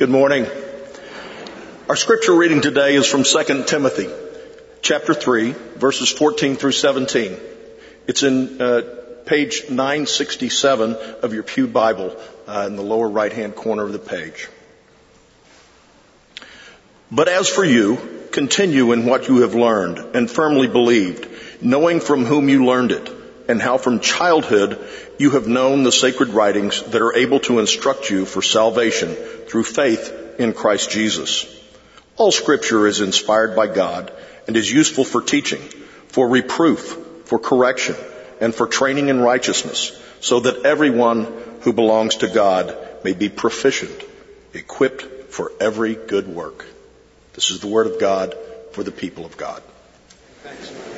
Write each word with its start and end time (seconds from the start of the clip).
Good 0.00 0.08
morning. 0.08 0.46
Our 1.86 1.94
scripture 1.94 2.32
reading 2.32 2.62
today 2.62 2.94
is 2.94 3.06
from 3.06 3.22
2 3.22 3.64
Timothy 3.64 4.08
chapter 4.80 5.12
3 5.12 5.52
verses 5.76 6.10
14 6.10 6.56
through 6.56 6.72
17. 6.72 7.36
It's 8.06 8.22
in 8.22 8.62
uh, 8.62 8.80
page 9.26 9.64
967 9.68 10.94
of 11.22 11.34
your 11.34 11.42
Pew 11.42 11.66
Bible 11.66 12.16
uh, 12.46 12.64
in 12.66 12.76
the 12.76 12.82
lower 12.82 13.10
right 13.10 13.30
hand 13.30 13.54
corner 13.54 13.84
of 13.84 13.92
the 13.92 13.98
page. 13.98 14.48
But 17.10 17.28
as 17.28 17.50
for 17.50 17.62
you, 17.62 17.98
continue 18.32 18.92
in 18.92 19.04
what 19.04 19.28
you 19.28 19.42
have 19.42 19.54
learned 19.54 19.98
and 20.16 20.30
firmly 20.30 20.68
believed, 20.68 21.28
knowing 21.60 22.00
from 22.00 22.24
whom 22.24 22.48
you 22.48 22.64
learned 22.64 22.92
it 22.92 23.19
and 23.50 23.60
how 23.60 23.78
from 23.78 23.98
childhood 23.98 24.78
you 25.18 25.32
have 25.32 25.48
known 25.48 25.82
the 25.82 25.90
sacred 25.90 26.28
writings 26.28 26.82
that 26.82 27.02
are 27.02 27.16
able 27.16 27.40
to 27.40 27.58
instruct 27.58 28.08
you 28.08 28.24
for 28.24 28.42
salvation 28.42 29.14
through 29.48 29.64
faith 29.64 30.36
in 30.38 30.52
Christ 30.52 30.90
Jesus. 30.90 31.46
All 32.16 32.30
scripture 32.30 32.86
is 32.86 33.00
inspired 33.00 33.56
by 33.56 33.66
God 33.66 34.12
and 34.46 34.56
is 34.56 34.72
useful 34.72 35.04
for 35.04 35.20
teaching, 35.20 35.62
for 36.08 36.28
reproof, 36.28 36.96
for 37.24 37.40
correction, 37.40 37.96
and 38.40 38.54
for 38.54 38.68
training 38.68 39.08
in 39.08 39.20
righteousness, 39.20 40.00
so 40.20 40.40
that 40.40 40.64
everyone 40.64 41.26
who 41.62 41.72
belongs 41.72 42.16
to 42.16 42.28
God 42.28 42.76
may 43.02 43.14
be 43.14 43.28
proficient, 43.28 44.04
equipped 44.54 45.32
for 45.32 45.52
every 45.60 45.96
good 45.96 46.28
work. 46.28 46.66
This 47.32 47.50
is 47.50 47.58
the 47.58 47.66
word 47.66 47.88
of 47.88 47.98
God 47.98 48.36
for 48.72 48.84
the 48.84 48.92
people 48.92 49.26
of 49.26 49.36
God. 49.36 49.60
Thanks. 50.44 50.89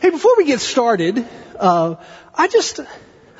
Hey, 0.00 0.08
before 0.08 0.32
we 0.38 0.46
get 0.46 0.60
started, 0.60 1.28
uh, 1.58 1.96
I 2.34 2.48
just, 2.48 2.80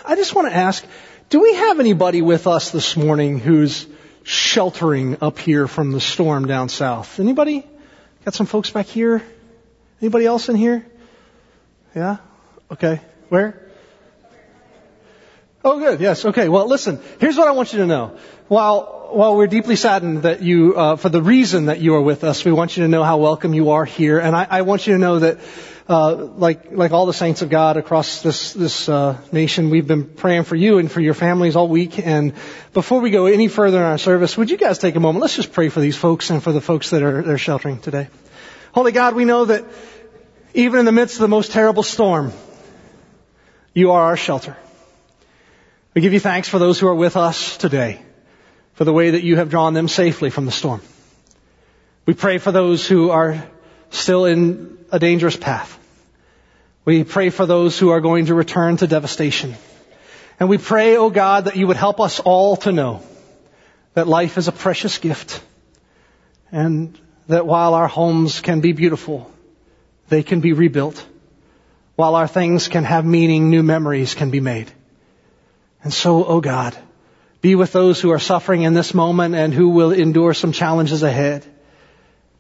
I 0.05 0.15
just 0.15 0.35
want 0.35 0.49
to 0.49 0.55
ask, 0.55 0.85
do 1.31 1.41
we 1.41 1.55
have 1.55 1.81
anybody 1.81 2.21
with 2.21 2.47
us 2.47 2.71
this 2.71 2.99
morning 2.99 3.39
who's 3.39 3.87
sheltering 4.25 5.17
up 5.23 5.39
here 5.39 5.67
from 5.67 5.91
the 5.91 6.03
storm 6.03 6.47
down 6.47 6.69
south? 6.69 7.19
Anybody? 7.19 7.67
Got 8.27 8.35
some 8.35 8.45
folks 8.45 8.69
back 8.69 8.85
here? 8.85 9.23
Anybody 10.03 10.27
else 10.27 10.51
in 10.51 10.57
here? 10.57 10.85
Yeah? 11.97 12.19
Okay. 12.71 13.01
Where? 13.31 13.67
Oh, 15.65 15.79
good. 15.79 16.01
Yes. 16.01 16.27
Okay. 16.27 16.51
Well, 16.51 16.67
listen. 16.67 17.01
Here's 17.21 17.39
what 17.39 17.49
I 17.49 17.53
want 17.53 17.73
you 17.73 17.79
to 17.79 17.87
know. 17.87 18.19
While 18.49 19.01
while 19.13 19.37
we're 19.37 19.47
deeply 19.47 19.77
saddened 19.77 20.23
that 20.23 20.43
you, 20.43 20.77
uh, 20.77 20.97
for 20.97 21.09
the 21.09 21.23
reason 21.23 21.67
that 21.67 21.81
you 21.81 21.95
are 21.95 22.01
with 22.01 22.25
us, 22.25 22.45
we 22.45 22.53
want 22.53 22.77
you 22.77 22.85
to 22.85 22.89
know 22.89 23.03
how 23.03 23.19
welcome 23.19 23.55
you 23.55 23.71
are 23.71 23.85
here, 23.85 24.19
and 24.19 24.37
I, 24.37 24.47
I 24.49 24.63
want 24.63 24.87
you 24.87 24.95
to 24.95 24.99
know 24.99 25.19
that, 25.19 25.39
uh, 25.91 26.15
like 26.15 26.71
like 26.71 26.93
all 26.93 27.05
the 27.05 27.13
saints 27.13 27.43
of 27.43 27.51
God 27.51 27.77
across 27.77 28.23
this 28.23 28.53
this 28.53 28.89
uh, 28.89 29.19
nation, 29.33 29.71
we've 29.71 29.89
been 29.89 30.05
praying 30.05 30.45
for 30.45 30.55
you 30.55 30.79
and 30.79 30.89
for 30.91 31.01
your 31.01 31.15
families 31.15 31.57
all 31.57 31.67
week. 31.67 31.99
And 31.99 32.35
before 32.73 33.01
we 33.01 33.11
go 33.11 33.27
any 33.27 33.49
further 33.49 33.79
in 33.79 33.83
our 33.83 33.99
service, 33.99 34.37
would 34.39 34.51
you 34.51 34.57
guys 34.57 34.79
take 34.79 34.95
a 34.95 35.01
moment? 35.01 35.21
Let's 35.21 35.35
just 35.35 35.53
pray 35.53 35.69
for 35.69 35.81
these 35.81 35.97
folks 35.97 36.31
and 36.31 36.41
for 36.41 36.53
the 36.53 36.61
folks 36.61 36.91
that 36.91 37.03
are, 37.03 37.23
that 37.23 37.33
are 37.33 37.39
sheltering 37.39 37.81
today. 37.81 38.07
Holy 38.73 38.93
God, 38.93 39.17
we 39.17 39.25
know 39.25 39.47
that 39.47 39.65
even 40.55 40.79
in 40.79 40.87
the 40.87 40.93
midst 40.93 41.17
of 41.17 41.23
the 41.23 41.29
most 41.29 41.51
terrible 41.51 41.83
storm, 41.83 42.33
you 43.75 43.91
are 43.91 44.03
our 44.03 44.17
shelter. 44.17 44.57
We 45.95 46.03
give 46.03 46.13
you 46.13 46.21
thanks 46.21 46.49
for 46.49 46.61
those 46.61 46.79
who 46.79 46.87
are 46.87 46.95
with 46.95 47.17
us 47.17 47.57
today, 47.57 48.01
for 48.75 48.85
the 48.85 48.93
way 48.93 49.11
that 49.11 49.25
you 49.25 49.39
have 49.39 49.51
drawn 49.51 49.75
them 49.75 49.89
safely 49.89 50.31
from 50.31 50.47
the 50.47 50.53
storm. 50.53 50.83
We 52.07 52.15
pray 52.15 52.39
for 52.39 52.53
those 52.53 52.87
who 52.87 53.11
are 53.11 53.45
still 53.91 54.25
in 54.25 54.79
a 54.93 55.01
dangerous 55.01 55.37
path. 55.37 55.79
We 56.85 57.05
pray 57.05 57.31
for 57.31 57.47
those 57.47 57.79
who 57.79 57.91
are 57.91 58.01
going 58.01 58.27
to 58.27 58.35
return 58.35 58.79
to 58.79 58.87
devastation. 58.87 59.55
And 60.39 60.49
we 60.49 60.57
pray, 60.57 60.97
O 60.97 61.07
oh 61.07 61.11
God, 61.11 61.45
that 61.45 61.57
you 61.57 61.67
would 61.67 61.77
help 61.77 62.01
us 62.01 62.21
all 62.21 62.57
to 62.59 62.73
know 62.73 63.03
that 63.95 64.09
life 64.09 64.39
is 64.39 64.49
a 64.49 64.53
precious 64.53 64.99
gift 64.99 65.43
and 66.51 66.99
that 67.29 67.47
while 67.47 67.75
our 67.75 67.89
homes 67.89 68.41
can 68.41 68.61
be 68.61 68.73
beautiful, 68.73 69.31
they 70.09 70.23
can 70.23 70.41
be 70.41 70.53
rebuilt. 70.53 71.05
While 71.97 72.15
our 72.15 72.27
things 72.27 72.69
can 72.69 72.85
have 72.85 73.05
meaning, 73.05 73.51
new 73.51 73.63
memories 73.63 74.15
can 74.15 74.31
be 74.31 74.41
made. 74.41 74.73
And 75.83 75.93
so, 75.93 76.25
oh 76.25 76.41
God, 76.41 76.77
be 77.41 77.55
with 77.55 77.73
those 77.73 78.01
who 78.01 78.11
are 78.11 78.19
suffering 78.19 78.63
in 78.63 78.75
this 78.75 78.95
moment 78.95 79.35
and 79.35 79.53
who 79.53 79.69
will 79.69 79.93
endure 79.93 80.35
some 80.35 80.53
challenges 80.53 81.03
ahead. 81.03 81.45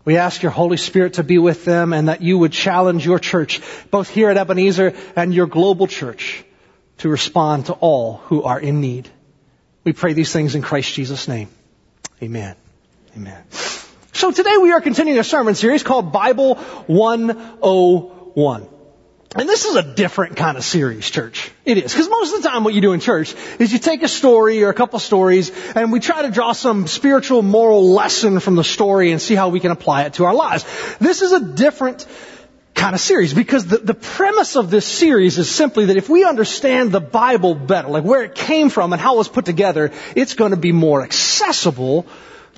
We 0.04 0.16
ask 0.16 0.42
your 0.42 0.52
Holy 0.52 0.78
Spirit 0.78 1.14
to 1.14 1.24
be 1.24 1.38
with 1.38 1.64
them 1.64 1.92
and 1.92 2.08
that 2.08 2.22
you 2.22 2.38
would 2.38 2.52
challenge 2.52 3.04
your 3.04 3.18
church, 3.18 3.60
both 3.90 4.08
here 4.08 4.30
at 4.30 4.38
Ebenezer 4.38 4.94
and 5.14 5.34
your 5.34 5.46
global 5.46 5.86
church, 5.86 6.42
to 6.98 7.08
respond 7.08 7.66
to 7.66 7.74
all 7.74 8.16
who 8.24 8.42
are 8.42 8.58
in 8.58 8.80
need. 8.80 9.08
We 9.84 9.92
pray 9.92 10.14
these 10.14 10.32
things 10.32 10.54
in 10.54 10.62
Christ 10.62 10.94
Jesus' 10.94 11.28
name. 11.28 11.48
Amen. 12.22 12.56
Amen. 13.16 13.42
So 14.12 14.30
today 14.30 14.56
we 14.58 14.72
are 14.72 14.80
continuing 14.80 15.18
a 15.18 15.24
sermon 15.24 15.54
series 15.54 15.82
called 15.82 16.12
Bible 16.12 16.54
101. 16.54 18.68
And 19.36 19.48
this 19.48 19.64
is 19.64 19.76
a 19.76 19.82
different 19.82 20.36
kind 20.36 20.56
of 20.56 20.64
series, 20.64 21.08
church. 21.08 21.52
It 21.64 21.78
is. 21.78 21.92
Because 21.92 22.08
most 22.08 22.34
of 22.34 22.42
the 22.42 22.48
time 22.48 22.64
what 22.64 22.74
you 22.74 22.80
do 22.80 22.92
in 22.92 22.98
church 22.98 23.32
is 23.60 23.72
you 23.72 23.78
take 23.78 24.02
a 24.02 24.08
story 24.08 24.64
or 24.64 24.70
a 24.70 24.74
couple 24.74 24.98
stories 24.98 25.52
and 25.76 25.92
we 25.92 26.00
try 26.00 26.22
to 26.22 26.30
draw 26.32 26.50
some 26.50 26.88
spiritual 26.88 27.42
moral 27.42 27.92
lesson 27.92 28.40
from 28.40 28.56
the 28.56 28.64
story 28.64 29.12
and 29.12 29.22
see 29.22 29.36
how 29.36 29.48
we 29.50 29.60
can 29.60 29.70
apply 29.70 30.02
it 30.02 30.14
to 30.14 30.24
our 30.24 30.34
lives. 30.34 30.64
This 30.98 31.22
is 31.22 31.30
a 31.30 31.38
different 31.40 32.04
kind 32.74 32.92
of 32.92 33.00
series 33.00 33.32
because 33.32 33.66
the, 33.66 33.78
the 33.78 33.94
premise 33.94 34.56
of 34.56 34.68
this 34.68 34.84
series 34.84 35.38
is 35.38 35.48
simply 35.48 35.86
that 35.86 35.96
if 35.96 36.08
we 36.08 36.24
understand 36.24 36.90
the 36.90 37.00
Bible 37.00 37.54
better, 37.54 37.88
like 37.88 38.02
where 38.02 38.24
it 38.24 38.34
came 38.34 38.68
from 38.68 38.92
and 38.92 39.00
how 39.00 39.14
it 39.14 39.18
was 39.18 39.28
put 39.28 39.44
together, 39.44 39.92
it's 40.16 40.34
going 40.34 40.50
to 40.50 40.56
be 40.56 40.72
more 40.72 41.04
accessible 41.04 42.04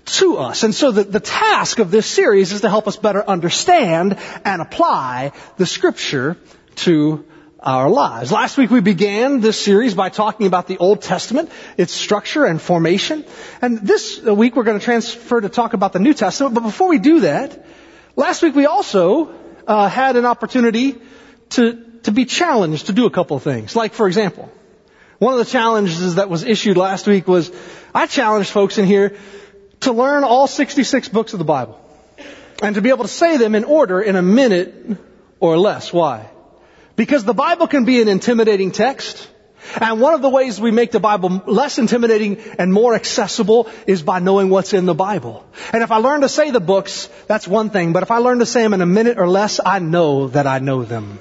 to 0.04 0.38
us. 0.38 0.62
And 0.62 0.74
so 0.74 0.90
the, 0.90 1.04
the 1.04 1.20
task 1.20 1.80
of 1.80 1.90
this 1.90 2.06
series 2.06 2.52
is 2.52 2.62
to 2.62 2.70
help 2.70 2.88
us 2.88 2.96
better 2.96 3.22
understand 3.28 4.16
and 4.44 4.62
apply 4.62 5.32
the 5.58 5.66
scripture 5.66 6.38
to 6.76 7.24
our 7.62 7.88
lives. 7.88 8.32
Last 8.32 8.58
week 8.58 8.70
we 8.70 8.80
began 8.80 9.40
this 9.40 9.60
series 9.60 9.94
by 9.94 10.08
talking 10.08 10.46
about 10.46 10.66
the 10.66 10.78
Old 10.78 11.00
Testament, 11.00 11.50
its 11.76 11.92
structure 11.92 12.44
and 12.44 12.60
formation. 12.60 13.24
And 13.60 13.78
this 13.78 14.20
week 14.20 14.56
we're 14.56 14.64
going 14.64 14.78
to 14.78 14.84
transfer 14.84 15.40
to 15.40 15.48
talk 15.48 15.72
about 15.72 15.92
the 15.92 16.00
New 16.00 16.12
Testament. 16.12 16.54
But 16.54 16.62
before 16.62 16.88
we 16.88 16.98
do 16.98 17.20
that, 17.20 17.64
last 18.16 18.42
week 18.42 18.56
we 18.56 18.66
also 18.66 19.32
uh, 19.66 19.88
had 19.88 20.16
an 20.16 20.26
opportunity 20.26 21.00
to 21.50 21.88
to 22.02 22.10
be 22.10 22.24
challenged 22.24 22.86
to 22.86 22.92
do 22.92 23.06
a 23.06 23.10
couple 23.10 23.36
of 23.36 23.44
things. 23.44 23.76
Like 23.76 23.94
for 23.94 24.08
example, 24.08 24.50
one 25.18 25.34
of 25.34 25.38
the 25.38 25.50
challenges 25.50 26.16
that 26.16 26.28
was 26.28 26.42
issued 26.42 26.76
last 26.76 27.06
week 27.06 27.28
was 27.28 27.52
I 27.94 28.06
challenged 28.06 28.50
folks 28.50 28.76
in 28.76 28.86
here 28.86 29.16
to 29.80 29.92
learn 29.92 30.24
all 30.24 30.48
66 30.48 31.08
books 31.10 31.32
of 31.32 31.38
the 31.38 31.44
Bible 31.44 31.78
and 32.60 32.74
to 32.74 32.82
be 32.82 32.88
able 32.88 33.04
to 33.04 33.08
say 33.08 33.36
them 33.36 33.54
in 33.54 33.62
order 33.62 34.00
in 34.00 34.16
a 34.16 34.22
minute 34.22 34.74
or 35.38 35.56
less. 35.58 35.92
Why? 35.92 36.28
Because 37.02 37.24
the 37.24 37.34
Bible 37.34 37.66
can 37.66 37.84
be 37.84 38.00
an 38.00 38.06
intimidating 38.06 38.70
text. 38.70 39.28
And 39.80 40.00
one 40.00 40.14
of 40.14 40.22
the 40.22 40.28
ways 40.28 40.60
we 40.60 40.70
make 40.70 40.92
the 40.92 41.00
Bible 41.00 41.42
less 41.48 41.78
intimidating 41.78 42.38
and 42.60 42.72
more 42.72 42.94
accessible 42.94 43.68
is 43.88 44.02
by 44.02 44.20
knowing 44.20 44.50
what's 44.50 44.72
in 44.72 44.86
the 44.86 44.94
Bible. 44.94 45.44
And 45.72 45.82
if 45.82 45.90
I 45.90 45.96
learn 45.96 46.20
to 46.20 46.28
say 46.28 46.52
the 46.52 46.60
books, 46.60 47.08
that's 47.26 47.48
one 47.48 47.70
thing. 47.70 47.92
But 47.92 48.04
if 48.04 48.12
I 48.12 48.18
learn 48.18 48.38
to 48.38 48.46
say 48.46 48.62
them 48.62 48.72
in 48.72 48.82
a 48.82 48.86
minute 48.86 49.18
or 49.18 49.26
less, 49.26 49.58
I 49.66 49.80
know 49.80 50.28
that 50.28 50.46
I 50.46 50.60
know 50.60 50.84
them. 50.84 51.18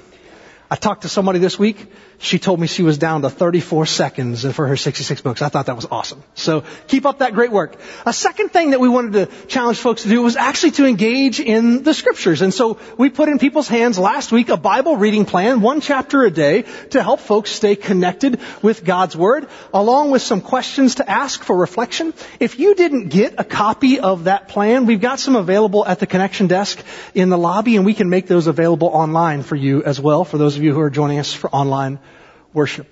I 0.70 0.76
talked 0.76 1.02
to 1.02 1.08
somebody 1.08 1.40
this 1.40 1.58
week 1.58 1.84
she 2.22 2.38
told 2.38 2.60
me 2.60 2.68
she 2.68 2.84
was 2.84 2.98
down 2.98 3.22
to 3.22 3.30
34 3.30 3.84
seconds 3.84 4.44
for 4.54 4.68
her 4.68 4.76
66 4.76 5.20
books. 5.22 5.42
I 5.42 5.48
thought 5.48 5.66
that 5.66 5.74
was 5.74 5.86
awesome. 5.90 6.22
So 6.34 6.62
keep 6.86 7.04
up 7.04 7.18
that 7.18 7.34
great 7.34 7.50
work. 7.50 7.74
A 8.06 8.12
second 8.12 8.50
thing 8.50 8.70
that 8.70 8.78
we 8.78 8.88
wanted 8.88 9.12
to 9.14 9.46
challenge 9.48 9.78
folks 9.78 10.04
to 10.04 10.08
do 10.08 10.22
was 10.22 10.36
actually 10.36 10.70
to 10.72 10.86
engage 10.86 11.40
in 11.40 11.82
the 11.82 11.92
scriptures. 11.92 12.40
And 12.40 12.54
so 12.54 12.78
we 12.96 13.10
put 13.10 13.28
in 13.28 13.40
people's 13.40 13.66
hands 13.66 13.98
last 13.98 14.30
week 14.30 14.50
a 14.50 14.56
Bible 14.56 14.96
reading 14.96 15.24
plan, 15.24 15.62
one 15.62 15.80
chapter 15.80 16.22
a 16.22 16.30
day, 16.30 16.62
to 16.90 17.02
help 17.02 17.18
folks 17.18 17.50
stay 17.50 17.74
connected 17.74 18.38
with 18.62 18.84
God's 18.84 19.16
Word, 19.16 19.48
along 19.74 20.12
with 20.12 20.22
some 20.22 20.40
questions 20.40 20.96
to 20.96 21.10
ask 21.10 21.42
for 21.42 21.56
reflection. 21.56 22.14
If 22.38 22.56
you 22.60 22.76
didn't 22.76 23.08
get 23.08 23.34
a 23.38 23.44
copy 23.44 23.98
of 23.98 24.24
that 24.24 24.46
plan, 24.46 24.86
we've 24.86 25.00
got 25.00 25.18
some 25.18 25.34
available 25.34 25.84
at 25.84 25.98
the 25.98 26.06
connection 26.06 26.46
desk 26.46 26.80
in 27.16 27.30
the 27.30 27.38
lobby, 27.38 27.74
and 27.74 27.84
we 27.84 27.94
can 27.94 28.08
make 28.08 28.28
those 28.28 28.46
available 28.46 28.88
online 28.88 29.42
for 29.42 29.56
you 29.56 29.82
as 29.82 30.00
well, 30.00 30.24
for 30.24 30.38
those 30.38 30.56
of 30.56 30.62
you 30.62 30.72
who 30.72 30.80
are 30.80 30.90
joining 30.90 31.18
us 31.18 31.32
for 31.32 31.50
online 31.50 31.98
worship. 32.52 32.86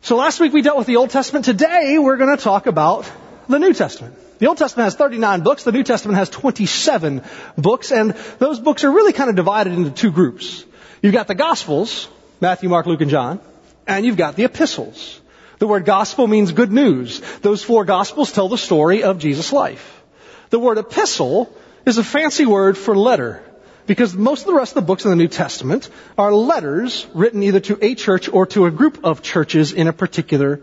So 0.00 0.16
last 0.16 0.40
week 0.40 0.52
we 0.52 0.62
dealt 0.62 0.78
with 0.78 0.86
the 0.86 0.96
Old 0.96 1.10
Testament. 1.10 1.44
Today 1.44 1.98
we're 1.98 2.16
going 2.16 2.36
to 2.36 2.42
talk 2.42 2.66
about 2.66 3.10
the 3.48 3.58
New 3.58 3.72
Testament. 3.72 4.16
The 4.38 4.46
Old 4.48 4.58
Testament 4.58 4.86
has 4.86 4.96
39 4.96 5.42
books. 5.42 5.64
The 5.64 5.72
New 5.72 5.84
Testament 5.84 6.18
has 6.18 6.28
27 6.28 7.22
books. 7.56 7.92
And 7.92 8.12
those 8.38 8.58
books 8.58 8.82
are 8.84 8.90
really 8.90 9.12
kind 9.12 9.30
of 9.30 9.36
divided 9.36 9.72
into 9.72 9.90
two 9.90 10.10
groups. 10.10 10.64
You've 11.00 11.12
got 11.12 11.28
the 11.28 11.34
Gospels, 11.34 12.08
Matthew, 12.40 12.68
Mark, 12.68 12.86
Luke, 12.86 13.00
and 13.00 13.10
John. 13.10 13.40
And 13.86 14.04
you've 14.04 14.16
got 14.16 14.36
the 14.36 14.44
epistles. 14.44 15.20
The 15.58 15.68
word 15.68 15.84
gospel 15.84 16.26
means 16.26 16.50
good 16.50 16.72
news. 16.72 17.20
Those 17.40 17.62
four 17.62 17.84
gospels 17.84 18.32
tell 18.32 18.48
the 18.48 18.58
story 18.58 19.04
of 19.04 19.20
Jesus' 19.20 19.52
life. 19.52 20.02
The 20.50 20.58
word 20.58 20.78
epistle 20.78 21.54
is 21.86 21.98
a 21.98 22.04
fancy 22.04 22.46
word 22.46 22.76
for 22.76 22.96
letter. 22.96 23.44
Because 23.86 24.14
most 24.14 24.42
of 24.42 24.46
the 24.46 24.54
rest 24.54 24.72
of 24.72 24.82
the 24.82 24.86
books 24.86 25.04
in 25.04 25.10
the 25.10 25.16
New 25.16 25.28
Testament 25.28 25.88
are 26.16 26.32
letters 26.32 27.06
written 27.14 27.42
either 27.42 27.60
to 27.60 27.78
a 27.82 27.94
church 27.94 28.28
or 28.28 28.46
to 28.46 28.66
a 28.66 28.70
group 28.70 29.04
of 29.04 29.22
churches 29.22 29.72
in 29.72 29.88
a 29.88 29.92
particular 29.92 30.60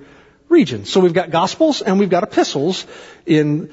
region. 0.48 0.86
So 0.86 1.00
we've 1.00 1.14
got 1.14 1.30
Gospels 1.30 1.82
and 1.82 2.00
we've 2.00 2.10
got 2.10 2.24
epistles 2.24 2.86
in 3.26 3.72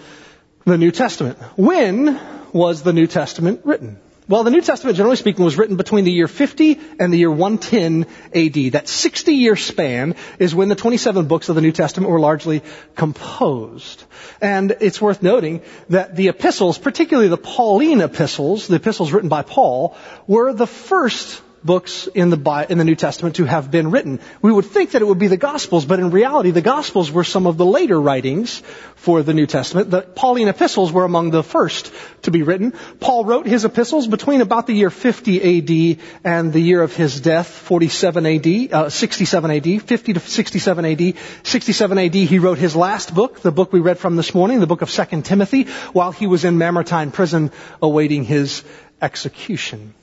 the 0.65 0.77
New 0.77 0.91
Testament. 0.91 1.39
When 1.57 2.21
was 2.53 2.83
the 2.83 2.93
New 2.93 3.07
Testament 3.07 3.61
written? 3.65 3.99
Well, 4.29 4.43
the 4.43 4.51
New 4.51 4.61
Testament, 4.61 4.97
generally 4.97 5.17
speaking, 5.17 5.45
was 5.45 5.57
written 5.57 5.77
between 5.77 6.05
the 6.05 6.11
year 6.11 6.27
50 6.27 6.81
and 6.99 7.13
the 7.13 7.17
year 7.17 7.31
110 7.31 8.07
AD. 8.35 8.73
That 8.73 8.89
60 8.89 9.33
year 9.33 9.55
span 9.55 10.17
is 10.41 10.53
when 10.53 10.69
the 10.69 10.75
27 10.75 11.29
books 11.29 11.49
of 11.49 11.55
the 11.55 11.61
New 11.61 11.71
Testament 11.71 12.11
were 12.11 12.19
largely 12.19 12.63
composed. 12.97 14.03
And 14.41 14.77
it's 14.81 15.01
worth 15.01 15.23
noting 15.23 15.63
that 15.91 16.17
the 16.17 16.27
epistles, 16.27 16.77
particularly 16.77 17.29
the 17.29 17.37
Pauline 17.37 18.01
epistles, 18.01 18.67
the 18.67 18.77
epistles 18.77 19.13
written 19.13 19.29
by 19.29 19.43
Paul, 19.43 19.97
were 20.27 20.53
the 20.53 20.67
first 20.67 21.41
books 21.67 22.07
in 22.07 22.31
the, 22.31 22.67
in 22.69 22.79
the 22.79 22.85
New 22.85 22.95
Testament 22.95 23.37
to 23.37 23.45
have 23.45 23.71
been 23.71 23.91
written. 23.91 24.21
We 24.41 24.53
would 24.53 24.65
think 24.65 24.93
that 24.93 25.03
it 25.03 25.05
would 25.05 25.19
be 25.19 25.27
the 25.27 25.37
Gospels, 25.37 25.85
but 25.85 25.99
in 25.99 26.11
reality, 26.11 26.53
the 26.53 26.63
Gospels 26.63 27.11
were 27.11 27.25
some 27.25 27.47
of 27.47 27.57
the 27.57 27.67
later 27.67 28.01
writings 28.01 28.63
for 28.95 29.23
the 29.23 29.35
New 29.35 29.47
Testament. 29.47 29.91
The 29.91 30.03
Pauline 30.03 30.49
epistles 30.49 30.93
were 30.93 31.05
among 31.05 31.31
the 31.31 31.43
first 31.43 31.93
to 32.23 32.31
be 32.31 32.43
written. 32.43 32.73
Paul 33.01 33.25
wrote 33.25 33.47
his 33.47 33.65
epistles 33.65 34.07
between 34.07 34.41
about 34.41 34.67
the 34.67 34.75
year 34.75 34.91
50 34.91 35.37
AD 35.59 35.99
and 36.25 36.53
the 36.53 36.61
year 36.61 36.83
of 36.83 36.95
his 36.95 37.21
death, 37.21 37.49
47 37.49 38.27
AD, 38.27 38.73
uh, 38.73 38.89
67 38.89 39.51
AD, 39.51 39.83
50 39.83 40.13
to 40.15 40.21
67 40.21 40.85
AD. 40.85 41.15
67 41.43 41.99
AD, 41.99 42.15
he 42.15 42.39
wrote 42.39 42.59
his 42.59 42.77
last 42.77 43.15
book, 43.15 43.41
the 43.41 43.53
book 43.53 43.73
we 43.73 43.81
read 43.81 43.99
from 43.99 44.17
this 44.17 44.35
morning, 44.35 44.61
the 44.61 44.67
book 44.67 44.83
of 44.83 44.91
2 44.91 45.23
Timothy, 45.23 45.65
while 45.93 46.13
he 46.13 46.27
was 46.27 46.45
in 46.45 46.59
Mamertine 46.59 47.11
prison 47.13 47.51
awaiting 47.83 48.25
his 48.25 48.63
execution. 49.01 49.95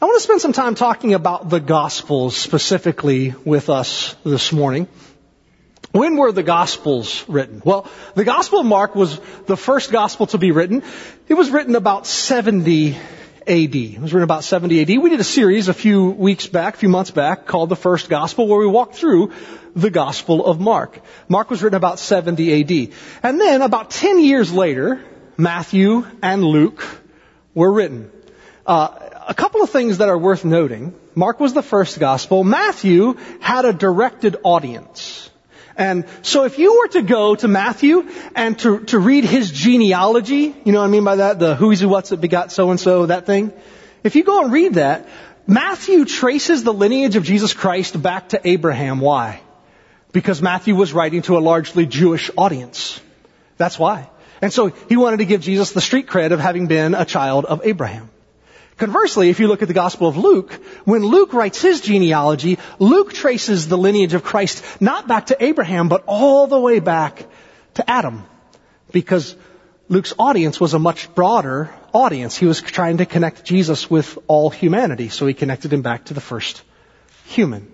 I 0.00 0.04
want 0.04 0.16
to 0.16 0.22
spend 0.22 0.40
some 0.40 0.52
time 0.52 0.74
talking 0.74 1.14
about 1.14 1.50
the 1.50 1.60
Gospels 1.60 2.36
specifically 2.36 3.34
with 3.44 3.68
us 3.68 4.14
this 4.24 4.52
morning. 4.52 4.88
When 5.92 6.16
were 6.16 6.32
the 6.32 6.42
Gospels 6.42 7.24
written? 7.28 7.60
Well, 7.64 7.90
the 8.14 8.24
Gospel 8.24 8.60
of 8.60 8.66
Mark 8.66 8.94
was 8.94 9.20
the 9.46 9.56
first 9.56 9.90
Gospel 9.90 10.26
to 10.28 10.38
be 10.38 10.52
written. 10.52 10.82
It 11.28 11.34
was 11.34 11.50
written 11.50 11.74
about 11.74 12.06
70 12.06 12.94
AD. 12.94 13.74
It 13.74 14.00
was 14.00 14.12
written 14.12 14.22
about 14.22 14.44
70 14.44 14.80
AD. 14.80 15.02
We 15.02 15.10
did 15.10 15.20
a 15.20 15.24
series 15.24 15.68
a 15.68 15.74
few 15.74 16.10
weeks 16.10 16.46
back, 16.46 16.74
a 16.74 16.76
few 16.78 16.88
months 16.88 17.10
back, 17.10 17.46
called 17.46 17.68
The 17.68 17.76
First 17.76 18.08
Gospel, 18.08 18.46
where 18.46 18.60
we 18.60 18.66
walked 18.66 18.94
through 18.94 19.32
the 19.74 19.90
Gospel 19.90 20.46
of 20.46 20.60
Mark. 20.60 21.00
Mark 21.28 21.50
was 21.50 21.62
written 21.62 21.76
about 21.76 21.98
70 21.98 22.62
AD. 22.62 22.94
And 23.22 23.40
then 23.40 23.62
about 23.62 23.90
10 23.90 24.20
years 24.20 24.52
later, 24.52 25.04
Matthew 25.36 26.06
and 26.22 26.44
Luke 26.44 26.82
were 27.54 27.72
written. 27.72 28.10
Uh, 28.64 29.09
a 29.30 29.34
couple 29.34 29.62
of 29.62 29.70
things 29.70 29.98
that 29.98 30.08
are 30.08 30.18
worth 30.18 30.44
noting. 30.44 30.92
Mark 31.14 31.38
was 31.38 31.54
the 31.54 31.62
first 31.62 32.00
gospel. 32.00 32.42
Matthew 32.42 33.16
had 33.40 33.64
a 33.64 33.72
directed 33.72 34.36
audience. 34.42 35.30
And 35.76 36.04
so 36.22 36.44
if 36.44 36.58
you 36.58 36.80
were 36.80 36.88
to 36.88 37.02
go 37.02 37.36
to 37.36 37.46
Matthew 37.46 38.10
and 38.34 38.58
to, 38.58 38.80
to 38.86 38.98
read 38.98 39.24
his 39.24 39.52
genealogy, 39.52 40.52
you 40.64 40.72
know 40.72 40.80
what 40.80 40.86
I 40.86 40.90
mean 40.90 41.04
by 41.04 41.16
that? 41.16 41.38
The 41.38 41.54
who's 41.54 41.78
who 41.78 41.88
what's 41.88 42.10
that 42.10 42.20
begot 42.20 42.50
so 42.50 42.72
and 42.72 42.80
so, 42.80 43.06
that 43.06 43.24
thing. 43.24 43.52
If 44.02 44.16
you 44.16 44.24
go 44.24 44.42
and 44.42 44.52
read 44.52 44.74
that, 44.74 45.08
Matthew 45.46 46.06
traces 46.06 46.64
the 46.64 46.72
lineage 46.72 47.14
of 47.14 47.22
Jesus 47.22 47.54
Christ 47.54 48.02
back 48.02 48.30
to 48.30 48.40
Abraham. 48.44 48.98
Why? 48.98 49.40
Because 50.10 50.42
Matthew 50.42 50.74
was 50.74 50.92
writing 50.92 51.22
to 51.22 51.38
a 51.38 51.40
largely 51.40 51.86
Jewish 51.86 52.32
audience. 52.36 53.00
That's 53.58 53.78
why. 53.78 54.10
And 54.42 54.52
so 54.52 54.66
he 54.88 54.96
wanted 54.96 55.18
to 55.18 55.24
give 55.24 55.40
Jesus 55.40 55.70
the 55.70 55.80
street 55.80 56.08
cred 56.08 56.32
of 56.32 56.40
having 56.40 56.66
been 56.66 56.96
a 56.96 57.04
child 57.04 57.44
of 57.44 57.60
Abraham. 57.64 58.10
Conversely, 58.80 59.28
if 59.28 59.40
you 59.40 59.46
look 59.46 59.60
at 59.60 59.68
the 59.68 59.74
Gospel 59.74 60.08
of 60.08 60.16
Luke, 60.16 60.54
when 60.84 61.02
Luke 61.04 61.34
writes 61.34 61.60
his 61.60 61.82
genealogy, 61.82 62.58
Luke 62.78 63.12
traces 63.12 63.68
the 63.68 63.76
lineage 63.76 64.14
of 64.14 64.24
Christ 64.24 64.64
not 64.80 65.06
back 65.06 65.26
to 65.26 65.36
Abraham, 65.44 65.90
but 65.90 66.02
all 66.06 66.46
the 66.46 66.58
way 66.58 66.80
back 66.80 67.26
to 67.74 67.88
Adam. 67.88 68.24
Because 68.90 69.36
Luke's 69.90 70.14
audience 70.18 70.58
was 70.58 70.72
a 70.72 70.78
much 70.78 71.14
broader 71.14 71.68
audience. 71.92 72.38
He 72.38 72.46
was 72.46 72.62
trying 72.62 72.96
to 72.98 73.04
connect 73.04 73.44
Jesus 73.44 73.90
with 73.90 74.16
all 74.28 74.48
humanity, 74.48 75.10
so 75.10 75.26
he 75.26 75.34
connected 75.34 75.70
him 75.70 75.82
back 75.82 76.06
to 76.06 76.14
the 76.14 76.22
first 76.22 76.62
human. 77.26 77.70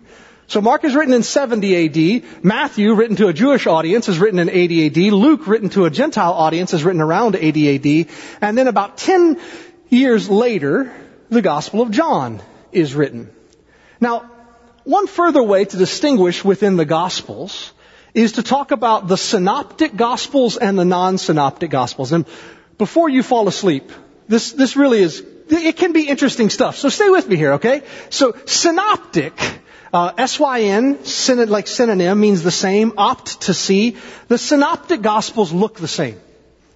So 0.49 0.61
Mark 0.61 0.83
is 0.83 0.97
written 0.97 1.15
in 1.15 1.23
70 1.23 2.25
AD. 2.25 2.45
Matthew, 2.45 2.95
written 2.95 3.15
to 3.17 3.29
a 3.29 3.33
Jewish 3.33 3.69
audience, 3.69 4.09
is 4.09 4.19
written 4.19 4.41
in 4.41 4.51
80 4.51 4.87
AD. 4.87 5.13
Luke, 5.13 5.47
written 5.47 5.69
to 5.71 5.85
a 5.85 5.91
Gentile 5.91 6.33
audience, 6.33 6.75
is 6.75 6.83
written 6.83 7.01
around 7.01 7.37
80 7.37 7.77
AD. 7.77 8.09
And 8.41 8.59
then 8.59 8.67
about 8.67 8.97
10 8.97 9.39
years 9.89 10.29
later, 10.29 10.93
the 11.29 11.43
Gospel 11.43 11.83
of 11.83 11.91
John 11.91 12.41
is 12.73 12.95
written. 12.95 13.31
Now, 14.01 14.31
one 14.85 15.07
further 15.07 15.43
way 15.43 15.65
to 15.65 15.77
distinguish 15.77 16.45
within 16.45 16.77
the 16.77 16.85
Gospels 16.85 17.73
is 18.15 18.33
to 18.33 18.43
talk 18.43 18.71
about 18.71 19.09
the 19.09 19.17
synoptic 19.17 19.97
Gospels 19.97 20.57
and 20.57 20.79
the 20.79 20.85
non-synoptic 20.85 21.71
Gospels. 21.71 22.13
And 22.13 22.25
before 22.79 23.09
you 23.09 23.23
fall 23.23 23.49
asleep, 23.49 23.91
this, 24.29 24.53
this 24.53 24.77
really 24.77 25.03
is, 25.03 25.23
it 25.49 25.77
can 25.77 25.93
be 25.93 26.09
interesting 26.09 26.51
stuff. 26.51 26.77
So 26.77 26.89
stay 26.89 27.11
with 27.11 27.29
me 27.29 27.37
here, 27.37 27.55
okay? 27.55 27.83
So 28.11 28.37
synoptic, 28.47 29.35
uh, 29.93 30.13
S-Y-N, 30.17 31.05
syn- 31.05 31.49
like 31.49 31.67
synonym, 31.67 32.21
means 32.21 32.43
the 32.43 32.51
same, 32.51 32.95
opt 32.97 33.43
to 33.43 33.55
see. 33.55 33.97
The 34.29 34.39
synoptic 34.39 35.03
Gospels 35.03 35.53
look 35.53 35.79
the 35.79 35.89
same. 35.89 36.21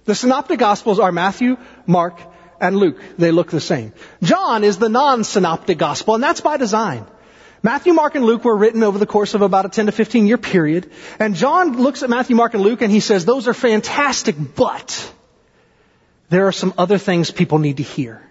The 0.05 0.15
synoptic 0.15 0.59
Gospels 0.59 0.99
are 0.99 1.11
Matthew, 1.11 1.57
Mark, 1.85 2.19
and 2.61 2.77
Luke. 2.77 2.97
They 3.17 3.31
look 3.31 3.51
the 3.51 3.59
same. 3.59 3.93
John 4.21 4.63
is 4.63 4.77
the 4.77 4.89
non-synoptic 4.89 5.77
gospel, 5.77 6.15
and 6.15 6.23
that's 6.23 6.41
by 6.41 6.57
design. 6.57 7.05
Matthew, 7.63 7.93
Mark, 7.93 8.15
and 8.15 8.25
Luke 8.25 8.43
were 8.43 8.55
written 8.55 8.81
over 8.81 8.97
the 8.97 9.05
course 9.05 9.33
of 9.35 9.41
about 9.41 9.65
a 9.65 9.69
10 9.69 9.87
to 9.87 9.91
15 9.91 10.25
year 10.25 10.37
period. 10.37 10.91
And 11.19 11.35
John 11.35 11.81
looks 11.81 12.01
at 12.01 12.09
Matthew, 12.09 12.35
Mark, 12.35 12.53
and 12.53 12.63
Luke 12.63 12.81
and 12.81 12.91
he 12.91 13.01
says, 13.01 13.23
those 13.23 13.47
are 13.47 13.53
fantastic, 13.53 14.35
but 14.55 15.13
there 16.29 16.47
are 16.47 16.51
some 16.51 16.73
other 16.77 16.97
things 16.97 17.29
people 17.29 17.59
need 17.59 17.77
to 17.77 17.83
hear. 17.83 18.27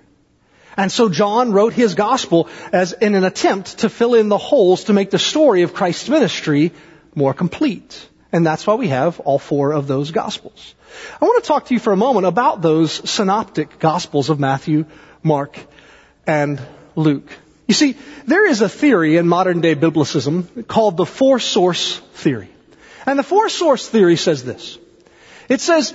And 0.76 0.90
so 0.90 1.08
John 1.08 1.52
wrote 1.52 1.74
his 1.74 1.94
gospel 1.94 2.48
as 2.72 2.92
in 2.92 3.14
an 3.14 3.24
attempt 3.24 3.78
to 3.78 3.88
fill 3.88 4.14
in 4.14 4.28
the 4.28 4.38
holes 4.38 4.84
to 4.84 4.92
make 4.92 5.10
the 5.10 5.18
story 5.18 5.62
of 5.62 5.74
Christ's 5.74 6.08
ministry 6.08 6.72
more 7.14 7.34
complete. 7.34 8.08
And 8.32 8.46
that's 8.46 8.66
why 8.66 8.74
we 8.74 8.88
have 8.88 9.20
all 9.20 9.38
four 9.38 9.72
of 9.72 9.86
those 9.86 10.10
gospels. 10.10 10.74
I 11.20 11.24
want 11.24 11.42
to 11.42 11.48
talk 11.48 11.66
to 11.66 11.74
you 11.74 11.80
for 11.80 11.92
a 11.92 11.96
moment 11.96 12.26
about 12.26 12.62
those 12.62 13.10
synoptic 13.10 13.78
gospels 13.78 14.30
of 14.30 14.38
Matthew, 14.38 14.86
Mark, 15.22 15.58
and 16.26 16.60
Luke. 16.94 17.28
You 17.66 17.74
see, 17.74 17.96
there 18.26 18.48
is 18.48 18.60
a 18.60 18.68
theory 18.68 19.16
in 19.16 19.28
modern 19.28 19.60
day 19.60 19.74
biblicism 19.74 20.66
called 20.66 20.96
the 20.96 21.06
four 21.06 21.38
source 21.38 21.98
theory. 22.14 22.48
And 23.06 23.18
the 23.18 23.24
four 23.24 23.48
source 23.48 23.88
theory 23.88 24.16
says 24.16 24.44
this. 24.44 24.78
It 25.48 25.60
says, 25.60 25.94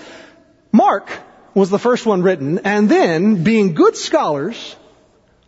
Mark 0.72 1.10
was 1.54 1.70
the 1.70 1.80
first 1.80 2.06
one 2.06 2.22
written, 2.22 2.60
and 2.60 2.90
then, 2.90 3.44
being 3.44 3.74
good 3.74 3.96
scholars, 3.96 4.76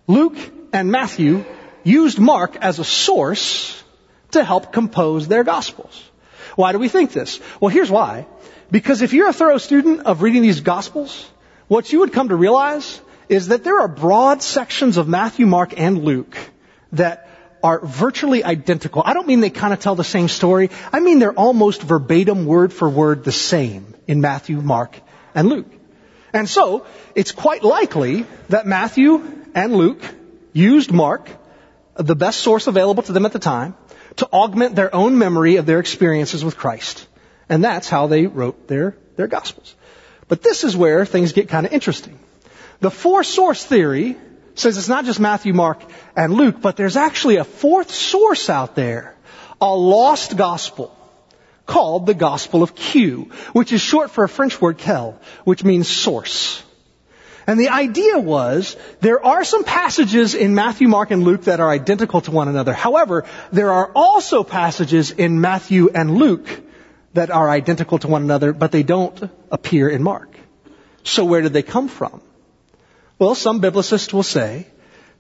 Luke 0.08 0.38
and 0.72 0.90
Matthew 0.90 1.44
used 1.84 2.18
Mark 2.18 2.56
as 2.58 2.80
a 2.80 2.86
source 2.86 3.84
to 4.32 4.44
help 4.44 4.72
compose 4.72 5.28
their 5.28 5.44
gospels. 5.44 6.02
Why 6.58 6.72
do 6.72 6.80
we 6.80 6.90
think 6.90 7.14
this? 7.14 7.40
Well, 7.62 7.70
here's 7.70 7.92
why. 7.92 8.26
Because 8.72 9.04
if 9.04 9.14
you're 9.14 9.30
a 9.30 9.34
thorough 9.34 9.60
student 9.60 10.08
of 10.08 10.24
reading 10.24 10.42
these 10.42 10.62
Gospels, 10.62 11.30
what 11.68 11.94
you 11.94 12.00
would 12.00 12.14
come 12.14 12.30
to 12.30 12.36
realize 12.36 13.00
is 13.30 13.50
that 13.50 13.64
there 13.64 13.80
are 13.80 13.88
broad 13.88 14.42
sections 14.42 14.98
of 14.98 15.08
Matthew, 15.08 15.46
Mark, 15.46 15.80
and 15.80 16.04
Luke 16.04 16.36
that 16.94 17.30
are 17.62 17.80
virtually 17.86 18.44
identical. 18.44 19.04
I 19.06 19.14
don't 19.14 19.28
mean 19.28 19.40
they 19.40 19.52
kind 19.52 19.72
of 19.72 19.80
tell 19.80 19.94
the 19.94 20.04
same 20.04 20.28
story. 20.28 20.72
I 20.92 21.00
mean 21.00 21.20
they're 21.20 21.40
almost 21.46 21.84
verbatim, 21.84 22.48
word 22.48 22.74
for 22.74 22.90
word, 22.90 23.24
the 23.24 23.32
same 23.32 23.94
in 24.08 24.20
Matthew, 24.20 24.60
Mark, 24.60 25.00
and 25.36 25.50
Luke. 25.50 25.72
And 26.34 26.50
so, 26.50 26.88
it's 27.14 27.32
quite 27.32 27.64
likely 27.64 28.26
that 28.50 28.66
Matthew 28.66 29.24
and 29.54 29.76
Luke 29.76 30.02
used 30.54 30.92
Mark, 30.92 31.30
the 31.96 32.16
best 32.16 32.40
source 32.40 32.66
available 32.66 33.04
to 33.04 33.14
them 33.14 33.28
at 33.28 33.32
the 33.32 33.40
time, 33.40 33.76
to 34.18 34.28
augment 34.28 34.76
their 34.76 34.94
own 34.94 35.18
memory 35.18 35.56
of 35.58 35.66
their 35.66 35.80
experiences 35.80 36.44
with 36.44 36.58
Christ. 36.58 37.08
And 37.50 37.64
that's 37.64 37.88
how 37.88 38.08
they 38.08 38.26
wrote 38.26 38.68
their, 38.68 38.98
their 39.16 39.28
gospels. 39.28 39.76
But 40.28 40.42
this 40.42 40.64
is 40.64 40.76
where 40.76 41.06
things 41.06 41.34
get 41.34 41.50
kind 41.50 41.66
of 41.66 41.74
interesting. 41.74 42.20
The 42.80 42.92
four 42.92 43.24
source 43.24 43.64
theory 43.64 44.18
says 44.56 44.78
it's 44.78 44.90
not 44.90 45.06
just 45.06 45.20
Matthew, 45.20 45.54
Mark, 45.54 45.82
and 46.16 46.34
Luke, 46.34 46.62
but 46.62 46.76
there's 46.76 46.98
actually 46.98 47.38
a 47.38 47.44
fourth 47.44 47.92
source 47.92 48.50
out 48.50 48.76
there. 48.76 49.16
A 49.62 49.74
lost 49.74 50.36
gospel 50.36 50.96
called 51.66 52.06
the 52.06 52.14
Gospel 52.14 52.64
of 52.64 52.76
Q, 52.76 53.32
which 53.54 53.72
is 53.72 53.82
short 53.82 54.12
for 54.12 54.24
a 54.24 54.30
French 54.30 54.60
word 54.62 54.78
quel, 54.80 55.20
which 55.44 55.64
means 55.64 55.88
source. 55.88 56.64
And 57.48 57.58
the 57.58 57.70
idea 57.70 58.20
was, 58.20 58.76
there 59.00 59.26
are 59.26 59.46
some 59.46 59.64
passages 59.64 60.36
in 60.36 60.54
Matthew, 60.54 60.90
Mark, 60.90 61.12
and 61.12 61.24
Luke 61.24 61.46
that 61.46 61.62
are 61.62 61.70
identical 61.70 62.20
to 62.22 62.32
one 62.32 62.50
another. 62.50 62.74
However, 62.74 63.24
there 63.54 63.72
are 63.72 63.90
also 63.96 64.44
passages 64.44 65.12
in 65.12 65.40
Matthew 65.40 65.90
and 65.90 66.18
Luke 66.18 66.48
that 67.14 67.32
are 67.32 67.50
identical 67.50 68.00
to 68.00 68.08
one 68.10 68.22
another, 68.22 68.52
but 68.52 68.74
they 68.74 68.84
don't 68.84 69.32
appear 69.50 69.88
in 69.88 70.04
Mark. 70.04 70.30
So 71.04 71.24
where 71.24 71.42
did 71.42 71.54
they 71.54 71.64
come 71.64 71.88
from? 71.88 72.22
Well, 73.18 73.34
some 73.34 73.62
biblicists 73.62 74.12
will 74.12 74.24
say 74.24 74.68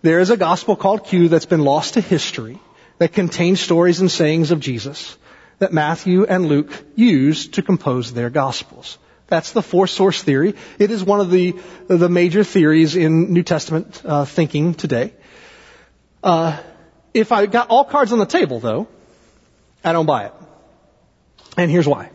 there 0.01 0.19
is 0.19 0.29
a 0.29 0.38
gospel 0.38 0.75
called 0.75 1.05
Q 1.05 1.29
that's 1.29 1.46
been 1.46 1.63
lost 1.63 1.93
to 1.93 2.01
history 2.01 2.60
that 2.98 3.13
contains 3.13 3.62
stories 3.62 4.01
and 4.01 4.12
sayings 4.12 4.51
of 4.51 4.60
Jesus 4.60 5.17
that 5.60 5.72
Matthew 5.72 6.25
and 6.25 6.46
Luke 6.46 6.72
used 6.96 7.53
to 7.53 7.62
compose 7.62 8.12
their 8.13 8.29
gospels. 8.29 8.98
That's 9.27 9.51
the 9.51 9.62
four 9.62 9.88
source 9.88 10.24
theory. 10.24 10.55
It 10.79 10.89
is 10.89 11.03
one 11.03 11.19
of 11.19 11.29
the, 11.29 11.55
the 11.88 12.10
major 12.10 12.43
theories 12.43 12.96
in 12.96 13.34
New 13.34 13.43
Testament 13.43 14.01
uh, 14.05 14.25
thinking 14.25 14.74
today. 14.74 15.13
Uh, 16.24 16.57
if 17.13 17.31
I 17.31 17.46
got 17.46 17.69
all 17.69 17.84
cards 17.84 18.13
on 18.13 18.19
the 18.19 18.25
table, 18.25 18.60
though, 18.60 18.88
I 19.84 19.91
don't 19.91 20.05
buy 20.05 20.25
it. 20.25 20.34
And 21.57 21.69
here's 21.69 21.88
why. 21.88 22.12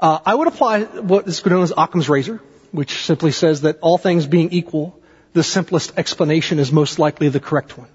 Uh, 0.00 0.18
I 0.24 0.34
would 0.34 0.48
apply 0.48 0.84
what 0.84 1.26
is 1.26 1.44
known 1.44 1.62
as 1.62 1.72
Occam's 1.76 2.08
razor, 2.08 2.40
which 2.70 3.04
simply 3.04 3.32
says 3.32 3.62
that 3.62 3.78
all 3.80 3.98
things 3.98 4.26
being 4.26 4.52
equal, 4.52 4.98
the 5.32 5.42
simplest 5.42 5.98
explanation 5.98 6.58
is 6.58 6.70
most 6.72 6.98
likely 6.98 7.28
the 7.28 7.40
correct 7.40 7.76
one. 7.76 7.88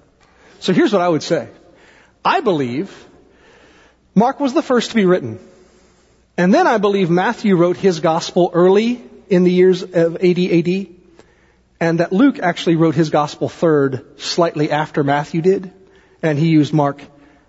So 0.59 0.73
here's 0.73 0.93
what 0.93 1.01
I 1.01 1.09
would 1.09 1.23
say. 1.23 1.49
I 2.23 2.41
believe 2.41 2.93
Mark 4.15 4.39
was 4.39 4.53
the 4.53 4.61
first 4.61 4.89
to 4.89 4.95
be 4.95 5.05
written. 5.05 5.39
And 6.37 6.53
then 6.53 6.65
I 6.65 6.79
believe 6.79 7.09
Matthew 7.09 7.55
wrote 7.55 7.77
his 7.77 7.99
gospel 7.99 8.49
early 8.53 9.03
in 9.29 9.43
the 9.43 9.51
years 9.51 9.83
of 9.83 10.17
80 10.19 10.59
AD, 10.59 10.87
and 11.79 11.99
that 11.99 12.11
Luke 12.11 12.39
actually 12.39 12.75
wrote 12.75 12.95
his 12.95 13.11
gospel 13.11 13.49
third, 13.49 14.19
slightly 14.19 14.71
after 14.71 15.03
Matthew 15.03 15.41
did, 15.41 15.71
and 16.23 16.39
he 16.39 16.47
used 16.47 16.73
Mark 16.73 17.01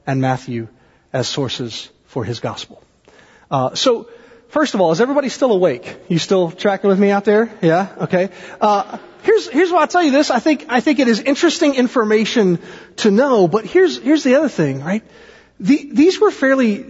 and 0.07 0.21
Matthew 0.21 0.69
as 1.13 1.29
sources 1.29 1.89
for 2.07 2.25
his 2.25 2.41
gospel. 2.41 2.83
Uh, 3.51 3.75
so, 3.75 4.09
first 4.49 4.75
of 4.75 4.83
all, 4.83 4.93
is 4.93 5.01
everybody 5.01 5.31
still 5.31 5.53
awake? 5.53 5.97
You 6.09 6.19
still 6.19 6.51
tracking 6.51 6.91
with 6.91 6.99
me 6.99 7.11
out 7.11 7.25
there? 7.25 7.51
Yeah? 7.63 7.89
Okay. 8.03 8.29
Uh, 8.61 8.99
here's, 9.23 9.49
here's 9.49 9.71
why 9.73 9.81
I'll 9.81 9.87
tell 9.87 10.03
you 10.03 10.11
this. 10.11 10.31
I 10.31 10.41
think, 10.41 10.67
I 10.69 10.81
think 10.81 10.99
it 10.99 11.09
is 11.09 11.21
interesting 11.21 11.75
information 11.75 12.59
to 12.97 13.11
know, 13.11 13.49
but 13.49 13.65
here's, 13.65 13.99
here's 13.99 14.25
the 14.25 14.35
other 14.35 14.51
thing, 14.51 14.83
right? 14.83 15.03
The, 15.59 15.89
these 15.93 16.21
were 16.21 16.31
fairly 16.31 16.85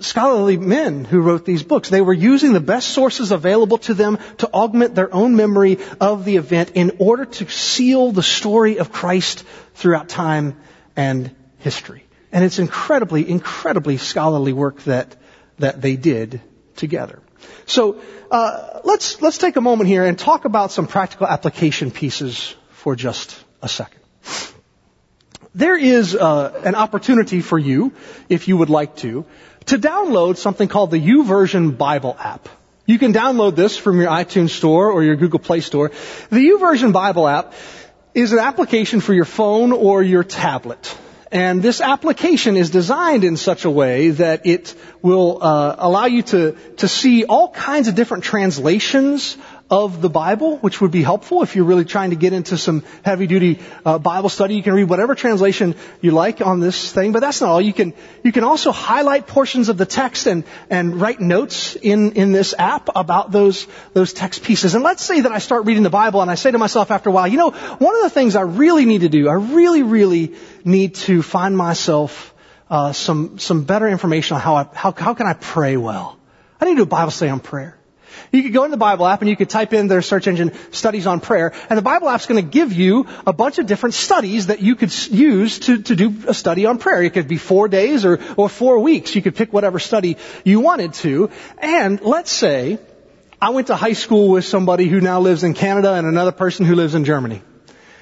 scholarly 0.00 0.56
men 0.56 1.04
who 1.04 1.20
wrote 1.20 1.44
these 1.44 1.62
books. 1.62 1.88
They 1.88 2.00
were 2.00 2.12
using 2.12 2.52
the 2.52 2.60
best 2.60 2.88
sources 2.88 3.32
available 3.32 3.78
to 3.78 3.94
them 3.94 4.18
to 4.38 4.48
augment 4.52 4.94
their 4.94 5.12
own 5.12 5.36
memory 5.36 5.78
of 6.00 6.24
the 6.24 6.36
event 6.36 6.72
in 6.74 6.96
order 6.98 7.24
to 7.24 7.48
seal 7.48 8.12
the 8.12 8.22
story 8.22 8.78
of 8.78 8.92
Christ 8.92 9.44
throughout 9.74 10.08
time 10.08 10.56
and 10.96 11.34
history. 11.58 12.04
And 12.32 12.44
it's 12.44 12.58
incredibly, 12.58 13.28
incredibly 13.28 13.96
scholarly 13.96 14.52
work 14.52 14.82
that, 14.84 15.16
that 15.58 15.80
they 15.80 15.96
did 15.96 16.40
together. 16.76 17.20
So 17.66 18.00
uh, 18.30 18.80
let's 18.84 19.20
let's 19.22 19.38
take 19.38 19.56
a 19.56 19.60
moment 19.60 19.88
here 19.88 20.04
and 20.04 20.18
talk 20.18 20.44
about 20.44 20.72
some 20.72 20.86
practical 20.86 21.26
application 21.26 21.90
pieces 21.90 22.54
for 22.70 22.96
just 22.96 23.38
a 23.62 23.68
second. 23.68 24.00
There 25.54 25.76
is 25.76 26.14
uh, 26.14 26.60
an 26.64 26.74
opportunity 26.74 27.40
for 27.40 27.58
you, 27.58 27.92
if 28.28 28.48
you 28.48 28.56
would 28.56 28.70
like 28.70 28.96
to, 28.96 29.24
to 29.68 29.78
download 29.78 30.36
something 30.36 30.68
called 30.68 30.90
the 30.90 31.00
YouVersion 31.00 31.76
Bible 31.76 32.16
app. 32.18 32.48
You 32.86 32.98
can 32.98 33.12
download 33.12 33.54
this 33.54 33.76
from 33.76 34.00
your 34.00 34.10
iTunes 34.10 34.50
store 34.50 34.90
or 34.90 35.04
your 35.04 35.16
Google 35.16 35.38
Play 35.38 35.60
store. 35.60 35.90
The 36.30 36.48
YouVersion 36.48 36.92
Bible 36.92 37.28
app 37.28 37.52
is 38.14 38.32
an 38.32 38.38
application 38.38 39.00
for 39.00 39.12
your 39.12 39.26
phone 39.26 39.72
or 39.72 40.02
your 40.02 40.24
tablet. 40.24 40.96
And 41.30 41.62
this 41.62 41.82
application 41.82 42.56
is 42.56 42.70
designed 42.70 43.24
in 43.24 43.36
such 43.36 43.66
a 43.66 43.70
way 43.70 44.08
that 44.10 44.46
it 44.46 44.74
will 45.02 45.42
uh, 45.42 45.76
allow 45.78 46.06
you 46.06 46.22
to, 46.22 46.56
to 46.78 46.88
see 46.88 47.26
all 47.26 47.50
kinds 47.50 47.88
of 47.88 47.94
different 47.94 48.24
translations 48.24 49.36
of 49.70 50.00
the 50.00 50.08
Bible, 50.08 50.56
which 50.58 50.80
would 50.80 50.90
be 50.90 51.02
helpful 51.02 51.42
if 51.42 51.54
you're 51.54 51.64
really 51.64 51.84
trying 51.84 52.10
to 52.10 52.16
get 52.16 52.32
into 52.32 52.56
some 52.56 52.84
heavy 53.04 53.26
duty 53.26 53.60
uh, 53.84 53.98
Bible 53.98 54.30
study. 54.30 54.54
You 54.54 54.62
can 54.62 54.72
read 54.72 54.84
whatever 54.84 55.14
translation 55.14 55.74
you 56.00 56.12
like 56.12 56.40
on 56.40 56.60
this 56.60 56.90
thing, 56.90 57.12
but 57.12 57.20
that's 57.20 57.40
not 57.40 57.50
all. 57.50 57.60
You 57.60 57.74
can 57.74 57.92
you 58.22 58.32
can 58.32 58.44
also 58.44 58.72
highlight 58.72 59.26
portions 59.26 59.68
of 59.68 59.76
the 59.76 59.84
text 59.84 60.26
and 60.26 60.44
and 60.70 60.98
write 61.00 61.20
notes 61.20 61.76
in 61.76 62.12
in 62.12 62.32
this 62.32 62.54
app 62.58 62.88
about 62.96 63.30
those 63.30 63.66
those 63.92 64.14
text 64.14 64.42
pieces. 64.42 64.74
And 64.74 64.82
let's 64.82 65.04
say 65.04 65.20
that 65.20 65.32
I 65.32 65.38
start 65.38 65.66
reading 65.66 65.82
the 65.82 65.90
Bible 65.90 66.22
and 66.22 66.30
I 66.30 66.34
say 66.34 66.50
to 66.50 66.58
myself 66.58 66.90
after 66.90 67.10
a 67.10 67.12
while, 67.12 67.28
you 67.28 67.36
know, 67.36 67.50
one 67.50 67.94
of 67.96 68.02
the 68.02 68.10
things 68.10 68.36
I 68.36 68.42
really 68.42 68.86
need 68.86 69.02
to 69.02 69.10
do, 69.10 69.28
I 69.28 69.34
really 69.34 69.82
really 69.82 70.34
need 70.64 70.94
to 71.06 71.22
find 71.22 71.56
myself 71.56 72.34
uh, 72.70 72.92
some 72.92 73.38
some 73.38 73.64
better 73.64 73.88
information 73.88 74.36
on 74.36 74.40
how 74.40 74.56
I 74.56 74.66
how 74.72 74.92
how 74.92 75.12
can 75.12 75.26
I 75.26 75.34
pray 75.34 75.76
well. 75.76 76.18
I 76.58 76.64
need 76.64 76.72
to 76.72 76.76
do 76.76 76.82
a 76.84 76.86
Bible 76.86 77.10
study 77.10 77.30
on 77.30 77.40
prayer. 77.40 77.77
You 78.32 78.42
could 78.42 78.52
go 78.52 78.64
in 78.64 78.70
the 78.70 78.76
Bible 78.76 79.06
app 79.06 79.20
and 79.20 79.28
you 79.28 79.36
could 79.36 79.50
type 79.50 79.72
in 79.72 79.88
their 79.88 80.02
search 80.02 80.26
engine 80.26 80.52
studies 80.72 81.06
on 81.06 81.20
prayer, 81.20 81.52
and 81.68 81.76
the 81.76 81.82
Bible 81.82 82.08
app's 82.08 82.26
going 82.26 82.44
to 82.44 82.50
give 82.50 82.72
you 82.72 83.06
a 83.26 83.32
bunch 83.32 83.58
of 83.58 83.66
different 83.66 83.94
studies 83.94 84.46
that 84.46 84.60
you 84.60 84.76
could 84.76 84.92
use 85.10 85.58
to, 85.60 85.82
to 85.82 85.96
do 85.96 86.14
a 86.26 86.34
study 86.34 86.66
on 86.66 86.78
prayer. 86.78 87.02
It 87.02 87.14
could 87.14 87.28
be 87.28 87.38
four 87.38 87.68
days 87.68 88.04
or, 88.04 88.20
or 88.36 88.48
four 88.48 88.78
weeks. 88.80 89.14
You 89.14 89.22
could 89.22 89.36
pick 89.36 89.52
whatever 89.52 89.78
study 89.78 90.16
you 90.44 90.60
wanted 90.60 90.94
to. 90.94 91.30
And 91.58 92.00
let's 92.00 92.30
say 92.30 92.78
I 93.40 93.50
went 93.50 93.68
to 93.68 93.76
high 93.76 93.92
school 93.92 94.30
with 94.30 94.44
somebody 94.44 94.88
who 94.88 95.00
now 95.00 95.20
lives 95.20 95.44
in 95.44 95.54
Canada 95.54 95.92
and 95.94 96.06
another 96.06 96.32
person 96.32 96.66
who 96.66 96.74
lives 96.74 96.94
in 96.94 97.04
Germany. 97.04 97.42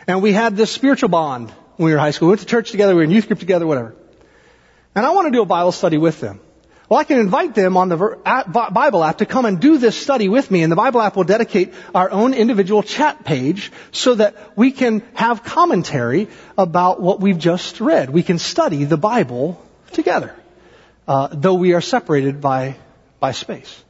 And 0.06 0.22
we 0.22 0.32
had 0.32 0.56
this 0.56 0.70
spiritual 0.70 1.08
bond 1.08 1.50
when 1.76 1.86
we 1.86 1.90
were 1.92 1.98
in 1.98 2.02
high 2.02 2.12
school. 2.12 2.28
We 2.28 2.32
went 2.32 2.40
to 2.40 2.46
church 2.46 2.70
together, 2.70 2.94
we 2.94 2.98
were 2.98 3.04
in 3.04 3.10
youth 3.10 3.26
group 3.26 3.40
together, 3.40 3.66
whatever. 3.66 3.94
And 4.94 5.04
I 5.04 5.10
want 5.10 5.26
to 5.26 5.32
do 5.32 5.42
a 5.42 5.46
Bible 5.46 5.72
study 5.72 5.98
with 5.98 6.20
them. 6.20 6.40
Well, 6.88 7.00
I 7.00 7.04
can 7.04 7.18
invite 7.18 7.54
them 7.54 7.76
on 7.76 7.88
the 7.88 7.96
Bible 8.72 9.02
app 9.02 9.18
to 9.18 9.26
come 9.26 9.44
and 9.44 9.60
do 9.60 9.76
this 9.78 10.00
study 10.00 10.28
with 10.28 10.50
me, 10.50 10.62
and 10.62 10.70
the 10.70 10.76
Bible 10.76 11.00
app 11.00 11.16
will 11.16 11.24
dedicate 11.24 11.74
our 11.94 12.10
own 12.10 12.32
individual 12.32 12.84
chat 12.84 13.24
page 13.24 13.72
so 13.90 14.14
that 14.14 14.56
we 14.56 14.70
can 14.70 15.02
have 15.14 15.42
commentary 15.42 16.28
about 16.56 17.00
what 17.00 17.20
we've 17.20 17.38
just 17.38 17.80
read. 17.80 18.10
We 18.10 18.22
can 18.22 18.38
study 18.38 18.84
the 18.84 18.96
Bible 18.96 19.60
together, 19.92 20.32
uh, 21.08 21.28
though 21.32 21.54
we 21.54 21.74
are 21.74 21.80
separated 21.80 22.40
by 22.40 22.76
by 23.18 23.32
space. 23.32 23.82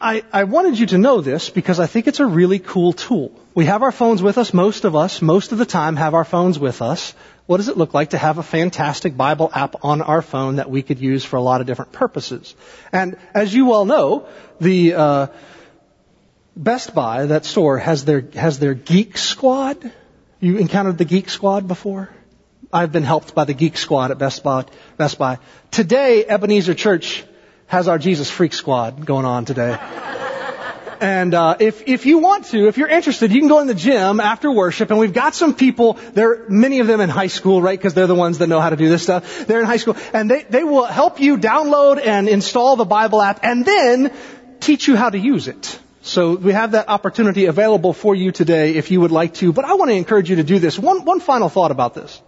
I, 0.00 0.22
I 0.32 0.44
wanted 0.44 0.78
you 0.78 0.86
to 0.86 0.98
know 0.98 1.20
this 1.20 1.50
because 1.50 1.78
I 1.78 1.86
think 1.86 2.06
it's 2.06 2.20
a 2.20 2.26
really 2.26 2.58
cool 2.58 2.94
tool. 2.94 3.32
We 3.54 3.66
have 3.66 3.82
our 3.82 3.92
phones 3.92 4.22
with 4.22 4.38
us, 4.38 4.54
most 4.54 4.86
of 4.86 4.96
us, 4.96 5.20
most 5.20 5.52
of 5.52 5.58
the 5.58 5.66
time 5.66 5.96
have 5.96 6.14
our 6.14 6.24
phones 6.24 6.58
with 6.58 6.80
us 6.80 7.14
what 7.50 7.56
does 7.56 7.66
it 7.66 7.76
look 7.76 7.94
like 7.94 8.10
to 8.10 8.16
have 8.16 8.38
a 8.38 8.44
fantastic 8.44 9.16
Bible 9.16 9.50
app 9.52 9.84
on 9.84 10.02
our 10.02 10.22
phone 10.22 10.56
that 10.56 10.70
we 10.70 10.82
could 10.82 11.00
use 11.00 11.24
for 11.24 11.34
a 11.34 11.40
lot 11.40 11.60
of 11.60 11.66
different 11.66 11.90
purposes? 11.90 12.54
And 12.92 13.16
as 13.34 13.52
you 13.52 13.72
all 13.72 13.84
know, 13.86 14.28
the 14.60 14.94
uh, 14.94 15.26
Best 16.54 16.94
Buy, 16.94 17.26
that 17.26 17.44
store, 17.44 17.76
has 17.78 18.04
their 18.04 18.20
has 18.34 18.60
their 18.60 18.74
Geek 18.74 19.18
Squad. 19.18 19.92
You 20.38 20.58
encountered 20.58 20.96
the 20.96 21.04
Geek 21.04 21.28
Squad 21.28 21.66
before? 21.66 22.08
I've 22.72 22.92
been 22.92 23.02
helped 23.02 23.34
by 23.34 23.46
the 23.46 23.54
Geek 23.54 23.76
Squad 23.76 24.12
at 24.12 24.18
Best 24.18 24.44
Buy. 24.44 24.66
Best 24.96 25.18
Buy. 25.18 25.40
Today, 25.72 26.24
Ebenezer 26.24 26.74
Church 26.74 27.24
has 27.66 27.88
our 27.88 27.98
Jesus 27.98 28.30
Freak 28.30 28.52
Squad 28.52 29.04
going 29.04 29.24
on 29.24 29.44
today. 29.44 29.76
And 31.00 31.32
uh, 31.32 31.56
if 31.58 31.88
if 31.88 32.04
you 32.04 32.18
want 32.18 32.44
to, 32.46 32.68
if 32.68 32.76
you're 32.76 32.88
interested, 32.88 33.32
you 33.32 33.40
can 33.40 33.48
go 33.48 33.60
in 33.60 33.66
the 33.66 33.74
gym 33.74 34.20
after 34.20 34.52
worship, 34.52 34.90
and 34.90 34.98
we've 34.98 35.14
got 35.14 35.34
some 35.34 35.54
people. 35.54 35.94
There, 36.12 36.44
many 36.50 36.80
of 36.80 36.86
them 36.86 37.00
in 37.00 37.08
high 37.08 37.28
school, 37.28 37.62
right? 37.62 37.78
Because 37.78 37.94
they're 37.94 38.06
the 38.06 38.14
ones 38.14 38.36
that 38.38 38.48
know 38.48 38.60
how 38.60 38.68
to 38.68 38.76
do 38.76 38.86
this 38.90 39.02
stuff. 39.02 39.46
They're 39.46 39.60
in 39.60 39.66
high 39.66 39.78
school, 39.78 39.96
and 40.12 40.30
they 40.30 40.42
they 40.42 40.62
will 40.62 40.84
help 40.84 41.18
you 41.18 41.38
download 41.38 42.04
and 42.04 42.28
install 42.28 42.76
the 42.76 42.84
Bible 42.84 43.22
app, 43.22 43.40
and 43.42 43.64
then 43.64 44.12
teach 44.60 44.88
you 44.88 44.94
how 44.94 45.08
to 45.08 45.18
use 45.18 45.48
it. 45.48 45.78
So 46.02 46.34
we 46.34 46.52
have 46.52 46.72
that 46.72 46.90
opportunity 46.90 47.46
available 47.46 47.94
for 47.94 48.14
you 48.14 48.30
today 48.30 48.74
if 48.74 48.90
you 48.90 49.00
would 49.00 49.10
like 49.10 49.32
to. 49.34 49.54
But 49.54 49.64
I 49.64 49.74
want 49.74 49.90
to 49.90 49.94
encourage 49.94 50.28
you 50.28 50.36
to 50.36 50.44
do 50.44 50.58
this. 50.58 50.78
One 50.78 51.06
one 51.06 51.20
final 51.20 51.48
thought 51.48 51.70
about 51.70 51.94
this. 51.94 52.20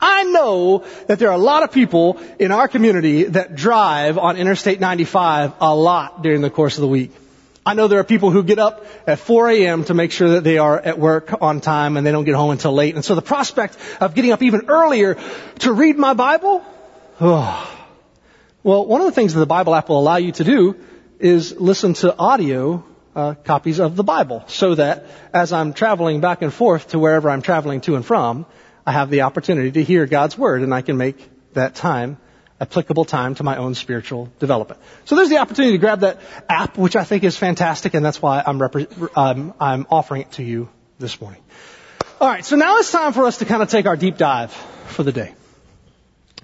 I 0.00 0.24
know 0.24 0.86
that 1.06 1.18
there 1.18 1.28
are 1.28 1.34
a 1.34 1.44
lot 1.52 1.64
of 1.64 1.72
people 1.72 2.18
in 2.38 2.50
our 2.50 2.66
community 2.66 3.24
that 3.24 3.56
drive 3.56 4.16
on 4.16 4.38
Interstate 4.38 4.80
95 4.80 5.52
a 5.60 5.74
lot 5.74 6.22
during 6.22 6.40
the 6.40 6.50
course 6.50 6.78
of 6.78 6.80
the 6.80 6.88
week. 6.88 7.12
I 7.66 7.74
know 7.74 7.88
there 7.88 7.98
are 7.98 8.04
people 8.04 8.30
who 8.30 8.44
get 8.44 8.60
up 8.60 8.86
at 9.08 9.18
4 9.18 9.50
a.m. 9.50 9.82
to 9.84 9.94
make 9.94 10.12
sure 10.12 10.30
that 10.30 10.44
they 10.44 10.58
are 10.58 10.78
at 10.78 11.00
work 11.00 11.42
on 11.42 11.60
time 11.60 11.96
and 11.96 12.06
they 12.06 12.12
don't 12.12 12.24
get 12.24 12.36
home 12.36 12.52
until 12.52 12.72
late. 12.72 12.94
And 12.94 13.04
so 13.04 13.16
the 13.16 13.22
prospect 13.22 13.76
of 14.00 14.14
getting 14.14 14.30
up 14.30 14.40
even 14.40 14.66
earlier 14.68 15.18
to 15.58 15.72
read 15.72 15.98
my 15.98 16.14
Bible, 16.14 16.64
oh. 17.20 17.76
well, 18.62 18.86
one 18.86 19.00
of 19.00 19.06
the 19.08 19.12
things 19.12 19.34
that 19.34 19.40
the 19.40 19.46
Bible 19.46 19.74
app 19.74 19.88
will 19.88 19.98
allow 19.98 20.14
you 20.14 20.30
to 20.30 20.44
do 20.44 20.76
is 21.18 21.58
listen 21.58 21.94
to 21.94 22.16
audio 22.16 22.84
uh, 23.16 23.34
copies 23.34 23.80
of 23.80 23.96
the 23.96 24.04
Bible 24.04 24.44
so 24.46 24.76
that 24.76 25.06
as 25.34 25.52
I'm 25.52 25.72
traveling 25.72 26.20
back 26.20 26.42
and 26.42 26.54
forth 26.54 26.90
to 26.90 27.00
wherever 27.00 27.28
I'm 27.28 27.42
traveling 27.42 27.80
to 27.82 27.96
and 27.96 28.06
from, 28.06 28.46
I 28.86 28.92
have 28.92 29.10
the 29.10 29.22
opportunity 29.22 29.72
to 29.72 29.82
hear 29.82 30.06
God's 30.06 30.38
Word 30.38 30.62
and 30.62 30.72
I 30.72 30.82
can 30.82 30.98
make 30.98 31.18
that 31.54 31.74
time 31.74 32.18
applicable 32.60 33.04
time 33.04 33.34
to 33.34 33.42
my 33.42 33.56
own 33.56 33.74
spiritual 33.74 34.30
development. 34.38 34.80
So 35.04 35.16
there's 35.16 35.28
the 35.28 35.38
opportunity 35.38 35.72
to 35.72 35.78
grab 35.78 36.00
that 36.00 36.20
app, 36.48 36.78
which 36.78 36.96
I 36.96 37.04
think 37.04 37.24
is 37.24 37.36
fantastic, 37.36 37.94
and 37.94 38.04
that's 38.04 38.20
why 38.22 38.42
I'm, 38.46 38.60
um, 39.16 39.54
I'm 39.60 39.86
offering 39.90 40.22
it 40.22 40.32
to 40.32 40.42
you 40.42 40.68
this 40.98 41.20
morning. 41.20 41.42
All 42.20 42.28
right, 42.28 42.44
so 42.44 42.56
now 42.56 42.78
it's 42.78 42.90
time 42.90 43.12
for 43.12 43.26
us 43.26 43.38
to 43.38 43.44
kind 43.44 43.62
of 43.62 43.68
take 43.68 43.86
our 43.86 43.96
deep 43.96 44.16
dive 44.16 44.52
for 44.52 45.02
the 45.02 45.12
day. 45.12 45.34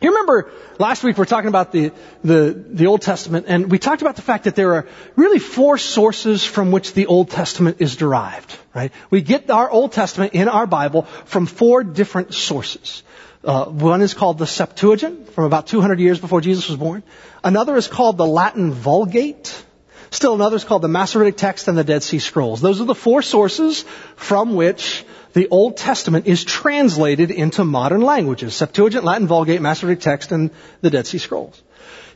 You 0.03 0.11
remember 0.11 0.51
last 0.79 1.05
week 1.05 1.17
we 1.17 1.21
were 1.21 1.27
talking 1.27 1.49
about 1.49 1.71
the, 1.71 1.93
the, 2.25 2.65
the 2.69 2.87
Old 2.89 3.03
Testament, 3.03 3.47
and 3.49 3.71
we 3.71 3.79
talked 3.79 4.03
about 4.03 4.17
the 4.17 4.23
fact 4.23 4.45
that 4.45 4.57
there 4.57 4.75
are 4.75 4.89
really 5.15 5.39
four 5.39 5.79
sources 5.79 6.45
from 6.45 6.73
which 6.73 6.93
the 6.93 7.07
Old 7.07 7.31
Testament 7.31 7.77
is 7.79 7.95
derived, 7.95 8.59
right? 8.75 8.93
We 9.11 9.23
get 9.23 9.49
our 9.49 9.71
Old 9.71 9.93
Testament 9.93 10.35
in 10.35 10.49
our 10.49 10.67
Bible 10.67 11.03
from 11.25 11.47
four 11.47 11.85
different 11.85 12.35
sources. 12.35 13.05
Uh, 13.45 13.65
one 13.65 14.03
is 14.03 14.15
called 14.15 14.39
the 14.39 14.47
Septuagint 14.47 15.31
from 15.33 15.45
about 15.45 15.67
200 15.67 15.99
years 15.99 16.21
before 16.21 16.41
Jesus 16.41 16.69
was 16.69 16.79
born. 16.79 17.03
Another 17.43 17.77
is 17.77 17.89
called 17.89 18.17
the 18.17 18.27
Latin 18.27 18.73
Vulgate. 18.73 19.65
Still 20.11 20.35
another 20.35 20.57
is 20.57 20.65
called 20.65 20.83
the 20.83 20.89
Masoretic 20.89 21.37
Text 21.37 21.67
and 21.69 21.77
the 21.77 21.83
Dead 21.83 22.03
Sea 22.03 22.21
Scrolls. 22.21 22.61
Those 22.61 22.81
are 22.81 22.85
the 22.85 22.95
four 22.95 23.23
sources 23.23 23.85
from 24.15 24.55
which 24.55 25.05
the 25.33 25.49
Old 25.49 25.77
Testament 25.77 26.27
is 26.27 26.45
translated 26.45 27.31
into 27.31 27.65
modern 27.65 28.03
languages. 28.03 28.55
Septuagint, 28.55 29.05
Latin 29.05 29.27
Vulgate, 29.27 29.61
Masoretic 29.61 30.01
Text, 30.01 30.31
and 30.31 30.51
the 30.81 30.91
Dead 30.91 31.07
Sea 31.07 31.19
Scrolls. 31.19 31.61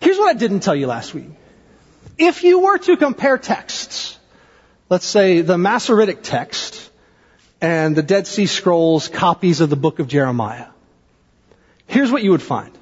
Here's 0.00 0.18
what 0.18 0.28
I 0.28 0.38
didn't 0.38 0.60
tell 0.60 0.76
you 0.76 0.86
last 0.86 1.14
week. 1.14 1.30
If 2.18 2.44
you 2.44 2.60
were 2.60 2.78
to 2.78 2.96
compare 2.96 3.38
texts, 3.38 4.18
let's 4.88 5.06
say 5.06 5.40
the 5.40 5.58
Masoretic 5.58 6.22
text 6.22 6.90
and 7.60 7.96
the 7.96 8.02
Dead 8.02 8.26
Sea 8.26 8.46
Scrolls 8.46 9.08
copies 9.08 9.60
of 9.60 9.70
the 9.70 9.76
book 9.76 9.98
of 9.98 10.08
Jeremiah, 10.08 10.66
here's 11.86 12.12
what 12.12 12.22
you 12.22 12.30
would 12.30 12.42
find. 12.42 12.76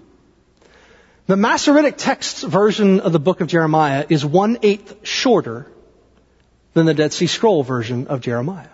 The 1.27 1.37
Masoretic 1.37 1.97
text 1.97 2.43
version 2.43 3.01
of 3.01 3.13
the 3.13 3.19
book 3.19 3.41
of 3.41 3.49
Jeremiah 3.49 4.05
is 4.09 4.25
one 4.25 4.59
eighth 4.63 5.07
shorter 5.07 5.67
than 6.75 6.87
the 6.87 6.95
Dead 6.95 7.13
Sea 7.13 7.27
Scroll 7.27 7.63
version 7.63 8.09
of 8.09 8.21
Jeremiah. 8.21 8.69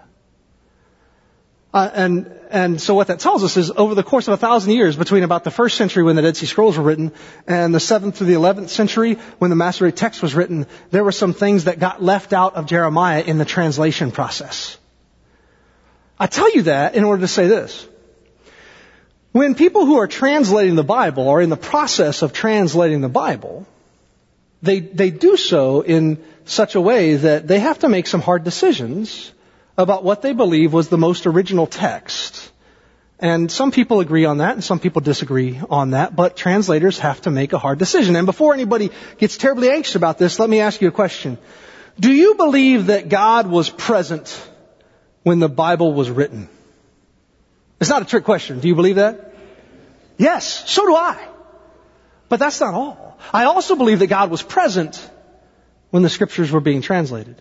Uh, 1.72 1.88
and 1.94 2.40
and 2.50 2.80
so 2.80 2.94
what 2.94 3.06
that 3.06 3.20
tells 3.20 3.44
us 3.44 3.56
is 3.56 3.70
over 3.70 3.94
the 3.94 4.02
course 4.02 4.26
of 4.26 4.34
a 4.34 4.36
thousand 4.36 4.72
years 4.72 4.96
between 4.96 5.22
about 5.22 5.44
the 5.44 5.52
first 5.52 5.76
century 5.76 6.02
when 6.02 6.16
the 6.16 6.22
Dead 6.22 6.36
Sea 6.36 6.46
Scrolls 6.46 6.76
were 6.76 6.82
written 6.82 7.12
and 7.46 7.72
the 7.72 7.78
seventh 7.78 8.16
through 8.16 8.26
the 8.26 8.34
eleventh 8.34 8.70
century 8.70 9.14
when 9.38 9.50
the 9.50 9.56
Masoretic 9.56 9.94
text 9.94 10.20
was 10.20 10.34
written, 10.34 10.66
there 10.90 11.04
were 11.04 11.12
some 11.12 11.32
things 11.32 11.64
that 11.64 11.78
got 11.78 12.02
left 12.02 12.32
out 12.32 12.56
of 12.56 12.66
Jeremiah 12.66 13.22
in 13.22 13.38
the 13.38 13.44
translation 13.44 14.10
process. 14.10 14.76
I 16.18 16.26
tell 16.26 16.52
you 16.52 16.62
that 16.62 16.96
in 16.96 17.04
order 17.04 17.20
to 17.20 17.28
say 17.28 17.46
this. 17.46 17.86
When 19.32 19.54
people 19.54 19.86
who 19.86 19.98
are 19.98 20.08
translating 20.08 20.74
the 20.74 20.82
Bible 20.82 21.28
are 21.28 21.40
in 21.40 21.50
the 21.50 21.56
process 21.56 22.22
of 22.22 22.32
translating 22.32 23.00
the 23.00 23.08
Bible, 23.08 23.66
they, 24.62 24.80
they 24.80 25.10
do 25.10 25.36
so 25.36 25.82
in 25.82 26.22
such 26.44 26.74
a 26.74 26.80
way 26.80 27.14
that 27.14 27.46
they 27.46 27.60
have 27.60 27.78
to 27.80 27.88
make 27.88 28.06
some 28.08 28.20
hard 28.20 28.42
decisions 28.42 29.32
about 29.78 30.02
what 30.02 30.22
they 30.22 30.32
believe 30.32 30.72
was 30.72 30.88
the 30.88 30.98
most 30.98 31.26
original 31.26 31.66
text. 31.66 32.50
And 33.20 33.52
some 33.52 33.70
people 33.70 34.00
agree 34.00 34.24
on 34.24 34.38
that 34.38 34.54
and 34.54 34.64
some 34.64 34.80
people 34.80 35.00
disagree 35.00 35.60
on 35.68 35.90
that, 35.90 36.16
but 36.16 36.36
translators 36.36 36.98
have 36.98 37.20
to 37.22 37.30
make 37.30 37.52
a 37.52 37.58
hard 37.58 37.78
decision. 37.78 38.16
And 38.16 38.26
before 38.26 38.52
anybody 38.52 38.90
gets 39.18 39.36
terribly 39.36 39.70
anxious 39.70 39.94
about 39.94 40.18
this, 40.18 40.38
let 40.38 40.50
me 40.50 40.60
ask 40.60 40.80
you 40.80 40.88
a 40.88 40.92
question. 40.92 41.38
Do 41.98 42.10
you 42.12 42.34
believe 42.34 42.86
that 42.86 43.08
God 43.08 43.46
was 43.46 43.70
present 43.70 44.48
when 45.22 45.38
the 45.38 45.48
Bible 45.48 45.92
was 45.92 46.10
written? 46.10 46.48
It's 47.80 47.90
not 47.90 48.02
a 48.02 48.04
trick 48.04 48.24
question. 48.24 48.60
Do 48.60 48.68
you 48.68 48.74
believe 48.74 48.96
that? 48.96 49.34
Yes, 50.18 50.70
so 50.70 50.84
do 50.84 50.94
I. 50.94 51.18
But 52.28 52.38
that's 52.38 52.60
not 52.60 52.74
all. 52.74 53.18
I 53.32 53.44
also 53.44 53.74
believe 53.74 54.00
that 54.00 54.08
God 54.08 54.30
was 54.30 54.42
present 54.42 55.10
when 55.90 56.02
the 56.02 56.10
scriptures 56.10 56.50
were 56.50 56.60
being 56.60 56.82
translated. 56.82 57.40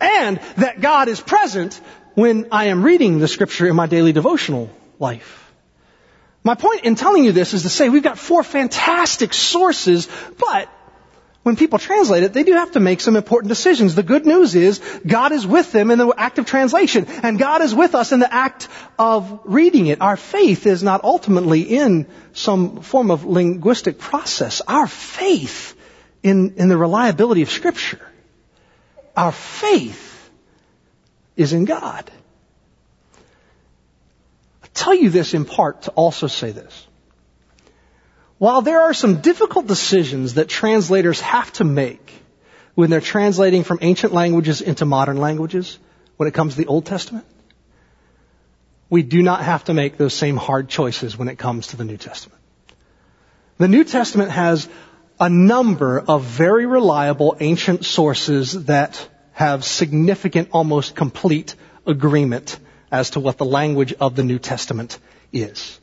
And 0.00 0.38
that 0.56 0.80
God 0.80 1.08
is 1.08 1.20
present 1.20 1.80
when 2.14 2.48
I 2.52 2.66
am 2.66 2.82
reading 2.82 3.18
the 3.18 3.28
scripture 3.28 3.66
in 3.66 3.76
my 3.76 3.86
daily 3.86 4.12
devotional 4.12 4.70
life. 4.98 5.52
My 6.44 6.54
point 6.54 6.84
in 6.84 6.94
telling 6.94 7.24
you 7.24 7.32
this 7.32 7.54
is 7.54 7.62
to 7.62 7.68
say 7.68 7.88
we've 7.88 8.02
got 8.02 8.18
four 8.18 8.42
fantastic 8.42 9.32
sources, 9.32 10.08
but 10.38 10.68
when 11.42 11.56
people 11.56 11.78
translate 11.80 12.22
it, 12.22 12.32
they 12.32 12.44
do 12.44 12.52
have 12.52 12.72
to 12.72 12.80
make 12.80 13.00
some 13.00 13.16
important 13.16 13.48
decisions. 13.48 13.94
The 13.94 14.04
good 14.04 14.26
news 14.26 14.54
is 14.54 14.80
God 15.04 15.32
is 15.32 15.44
with 15.44 15.72
them 15.72 15.90
in 15.90 15.98
the 15.98 16.12
act 16.16 16.38
of 16.38 16.46
translation, 16.46 17.06
and 17.06 17.38
God 17.38 17.62
is 17.62 17.74
with 17.74 17.96
us 17.96 18.12
in 18.12 18.20
the 18.20 18.32
act 18.32 18.68
of 18.96 19.40
reading 19.44 19.86
it. 19.86 20.00
Our 20.00 20.16
faith 20.16 20.66
is 20.66 20.84
not 20.84 21.02
ultimately 21.02 21.62
in 21.62 22.06
some 22.32 22.82
form 22.82 23.10
of 23.10 23.24
linguistic 23.24 23.98
process. 23.98 24.62
Our 24.68 24.86
faith 24.86 25.76
in, 26.22 26.54
in 26.56 26.68
the 26.68 26.76
reliability 26.76 27.42
of 27.42 27.50
Scripture. 27.50 28.00
Our 29.16 29.32
faith 29.32 30.30
is 31.36 31.52
in 31.52 31.64
God. 31.64 32.10
I 34.62 34.66
tell 34.72 34.94
you 34.94 35.10
this 35.10 35.34
in 35.34 35.44
part 35.44 35.82
to 35.82 35.90
also 35.90 36.28
say 36.28 36.52
this. 36.52 36.86
While 38.42 38.62
there 38.62 38.80
are 38.80 38.92
some 38.92 39.20
difficult 39.20 39.68
decisions 39.68 40.34
that 40.34 40.48
translators 40.48 41.20
have 41.20 41.52
to 41.52 41.64
make 41.64 42.12
when 42.74 42.90
they're 42.90 43.00
translating 43.00 43.62
from 43.62 43.78
ancient 43.82 44.12
languages 44.12 44.60
into 44.60 44.84
modern 44.84 45.18
languages, 45.18 45.78
when 46.16 46.26
it 46.26 46.34
comes 46.34 46.54
to 46.54 46.58
the 46.58 46.66
Old 46.66 46.84
Testament, 46.84 47.24
we 48.90 49.04
do 49.04 49.22
not 49.22 49.44
have 49.44 49.62
to 49.66 49.74
make 49.74 49.96
those 49.96 50.12
same 50.12 50.36
hard 50.36 50.68
choices 50.68 51.16
when 51.16 51.28
it 51.28 51.38
comes 51.38 51.68
to 51.68 51.76
the 51.76 51.84
New 51.84 51.96
Testament. 51.96 52.40
The 53.58 53.68
New 53.68 53.84
Testament 53.84 54.32
has 54.32 54.68
a 55.20 55.28
number 55.28 56.00
of 56.00 56.24
very 56.24 56.66
reliable 56.66 57.36
ancient 57.38 57.84
sources 57.84 58.64
that 58.64 59.08
have 59.34 59.64
significant, 59.64 60.48
almost 60.50 60.96
complete 60.96 61.54
agreement 61.86 62.58
as 62.90 63.10
to 63.10 63.20
what 63.20 63.38
the 63.38 63.44
language 63.44 63.92
of 63.92 64.16
the 64.16 64.24
New 64.24 64.40
Testament 64.40 64.98
is. 65.32 65.78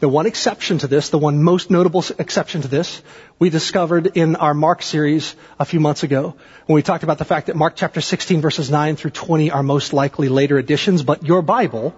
The 0.00 0.08
one 0.08 0.26
exception 0.26 0.78
to 0.78 0.88
this, 0.88 1.10
the 1.10 1.18
one 1.18 1.42
most 1.42 1.70
notable 1.70 2.04
exception 2.18 2.62
to 2.62 2.68
this, 2.68 3.00
we 3.38 3.48
discovered 3.48 4.16
in 4.16 4.34
our 4.34 4.52
Mark 4.52 4.82
series 4.82 5.36
a 5.58 5.64
few 5.64 5.78
months 5.78 6.02
ago 6.02 6.34
when 6.66 6.74
we 6.74 6.82
talked 6.82 7.04
about 7.04 7.18
the 7.18 7.24
fact 7.24 7.46
that 7.46 7.54
Mark 7.54 7.76
chapter 7.76 8.00
16 8.00 8.40
verses 8.40 8.70
9 8.70 8.96
through 8.96 9.12
20 9.12 9.52
are 9.52 9.62
most 9.62 9.92
likely 9.92 10.28
later 10.28 10.58
additions, 10.58 11.04
but 11.04 11.24
your 11.24 11.42
Bible 11.42 11.94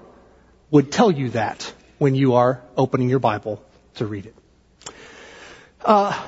would 0.70 0.92
tell 0.92 1.10
you 1.10 1.30
that 1.30 1.72
when 1.96 2.14
you 2.14 2.34
are 2.34 2.62
opening 2.76 3.08
your 3.08 3.18
Bible 3.18 3.64
to 3.94 4.06
read 4.06 4.26
it. 4.26 4.34
Uh, 5.82 6.20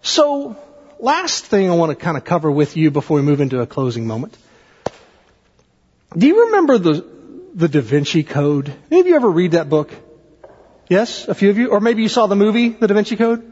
so, 0.00 0.56
last 0.98 1.44
thing 1.44 1.70
I 1.70 1.74
want 1.74 1.90
to 1.90 1.96
kind 1.96 2.16
of 2.16 2.24
cover 2.24 2.50
with 2.50 2.76
you 2.76 2.90
before 2.90 3.18
we 3.18 3.22
move 3.22 3.42
into 3.42 3.60
a 3.60 3.66
closing 3.66 4.06
moment. 4.06 4.36
Do 6.16 6.26
you 6.26 6.46
remember 6.46 6.78
the, 6.78 7.04
the 7.54 7.68
Da 7.68 7.80
Vinci 7.80 8.22
Code? 8.22 8.68
Of 8.90 9.06
you 9.06 9.14
ever 9.14 9.30
read 9.30 9.52
that 9.52 9.68
book? 9.68 9.92
Yes? 10.92 11.26
A 11.26 11.34
few 11.34 11.48
of 11.48 11.56
you? 11.56 11.70
Or 11.70 11.80
maybe 11.80 12.02
you 12.02 12.08
saw 12.08 12.26
the 12.26 12.36
movie, 12.36 12.68
The 12.68 12.86
Da 12.86 12.94
Vinci 12.94 13.16
Code? 13.16 13.50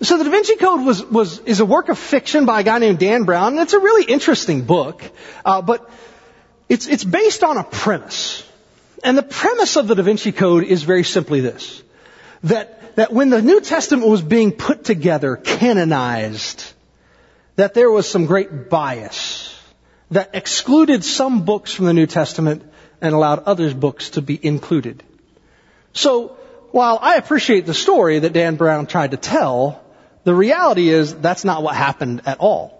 So 0.00 0.16
the 0.16 0.22
Da 0.22 0.30
Vinci 0.30 0.54
Code 0.54 0.86
was, 0.86 1.04
was, 1.04 1.40
is 1.40 1.58
a 1.58 1.66
work 1.66 1.88
of 1.88 1.98
fiction 1.98 2.46
by 2.46 2.60
a 2.60 2.62
guy 2.62 2.78
named 2.78 3.00
Dan 3.00 3.24
Brown, 3.24 3.54
and 3.54 3.62
it's 3.62 3.72
a 3.72 3.80
really 3.80 4.04
interesting 4.04 4.62
book, 4.64 5.02
uh, 5.44 5.60
but 5.60 5.90
it's, 6.68 6.86
it's 6.86 7.02
based 7.02 7.42
on 7.42 7.56
a 7.56 7.64
premise. 7.64 8.44
And 9.02 9.18
the 9.18 9.24
premise 9.24 9.76
of 9.76 9.88
the 9.88 9.96
Da 9.96 10.02
Vinci 10.02 10.30
Code 10.30 10.62
is 10.62 10.84
very 10.84 11.02
simply 11.02 11.40
this. 11.40 11.82
That, 12.44 12.94
that 12.94 13.12
when 13.12 13.30
the 13.30 13.42
New 13.42 13.60
Testament 13.60 14.06
was 14.08 14.22
being 14.22 14.52
put 14.52 14.84
together, 14.84 15.34
canonized, 15.34 16.64
that 17.56 17.74
there 17.74 17.90
was 17.90 18.08
some 18.08 18.26
great 18.26 18.70
bias 18.70 19.60
that 20.12 20.30
excluded 20.34 21.04
some 21.04 21.44
books 21.44 21.74
from 21.74 21.86
the 21.86 21.92
New 21.92 22.06
Testament 22.06 22.62
and 23.00 23.14
allowed 23.16 23.40
others 23.40 23.74
books 23.74 24.10
to 24.10 24.22
be 24.22 24.38
included. 24.40 25.02
So, 25.92 26.36
while 26.72 26.98
I 27.00 27.16
appreciate 27.16 27.66
the 27.66 27.74
story 27.74 28.18
that 28.18 28.32
Dan 28.32 28.56
Brown 28.56 28.86
tried 28.86 29.12
to 29.12 29.16
tell, 29.16 29.82
the 30.24 30.34
reality 30.34 30.88
is 30.88 31.14
that's 31.14 31.44
not 31.44 31.62
what 31.62 31.74
happened 31.74 32.22
at 32.26 32.38
all. 32.40 32.78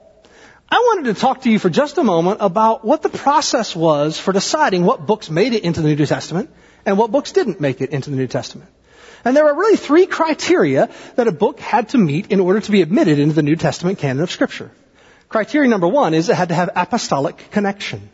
I 0.71 0.77
wanted 0.77 1.15
to 1.15 1.21
talk 1.21 1.43
to 1.43 1.51
you 1.51 1.59
for 1.59 1.71
just 1.71 1.97
a 1.97 2.05
moment 2.05 2.39
about 2.43 2.85
what 2.85 3.01
the 3.01 3.09
process 3.09 3.75
was 3.75 4.21
for 4.21 4.33
deciding 4.33 4.85
what 4.85 5.07
books 5.07 5.31
made 5.31 5.55
it 5.55 5.65
into 5.65 5.81
the 5.81 5.89
New 5.95 6.05
Testament 6.05 6.51
and 6.85 6.99
what 6.99 7.11
books 7.11 7.33
didn't 7.33 7.61
make 7.61 7.81
it 7.81 7.91
into 7.91 8.11
the 8.11 8.17
New 8.17 8.27
Testament. 8.27 8.71
And 9.25 9.35
there 9.35 9.47
are 9.49 9.57
really 9.57 9.77
three 9.77 10.07
criteria 10.07 10.91
that 11.17 11.27
a 11.27 11.33
book 11.33 11.59
had 11.59 11.89
to 11.91 11.99
meet 11.99 12.31
in 12.31 12.41
order 12.41 12.61
to 12.61 12.71
be 12.71 12.83
admitted 12.83 13.19
into 13.19 13.35
the 13.35 13.43
New 13.43 13.57
Testament 13.57 13.99
canon 13.99 14.23
of 14.23 14.31
Scripture. 14.31 14.71
Criteria 15.29 15.69
number 15.69 15.89
one 15.89 16.15
is 16.15 16.29
it 16.29 16.37
had 16.37 16.51
to 16.51 16.55
have 16.55 16.71
apostolic 16.77 17.51
connection. 17.51 18.11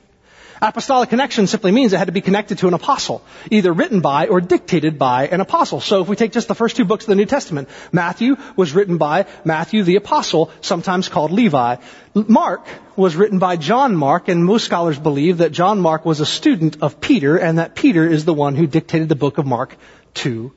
Apostolic 0.63 1.11
connection 1.11 1.47
simply 1.47 1.73
means 1.73 1.93
it 1.93 1.99
had 1.99 2.07
to 2.07 2.13
be 2.13 2.21
connected 2.21 2.59
to 2.59 2.69
an 2.69 2.75
apostle, 2.75 3.23
either 3.51 3.73
written 3.73 4.01
by 4.01 4.29
or 4.29 4.41
dictated 4.41 4.99
by 4.99 5.27
an 5.27 5.41
apostle. 5.41 5.81
So 5.81 6.03
if 6.03 6.09
we 6.09 6.17
take 6.17 6.33
just 6.33 6.49
the 6.49 6.55
first 6.55 6.77
two 6.77 6.85
books 6.85 7.05
of 7.05 7.09
the 7.09 7.17
New 7.17 7.27
Testament, 7.27 7.69
Matthew 7.93 8.37
was 8.57 8.73
written 8.73 8.99
by 8.99 9.27
Matthew 9.45 9.83
the 9.83 9.97
apostle, 9.97 10.51
sometimes 10.61 11.09
called 11.09 11.33
Levi. 11.33 11.77
Mark 12.15 12.67
was 12.97 13.17
written 13.17 13.39
by 13.39 13.57
John 13.57 13.97
Mark, 13.97 14.29
and 14.29 14.45
most 14.45 14.65
scholars 14.65 14.99
believe 14.99 15.39
that 15.39 15.53
John 15.53 15.81
Mark 15.81 16.05
was 16.05 16.21
a 16.21 16.27
student 16.27 16.83
of 16.83 17.01
Peter, 17.01 17.37
and 17.37 17.59
that 17.59 17.75
Peter 17.75 18.07
is 18.07 18.25
the 18.25 18.35
one 18.35 18.55
who 18.55 18.67
dictated 18.67 19.09
the 19.09 19.17
book 19.17 19.39
of 19.39 19.47
Mark 19.47 19.77
to 20.15 20.53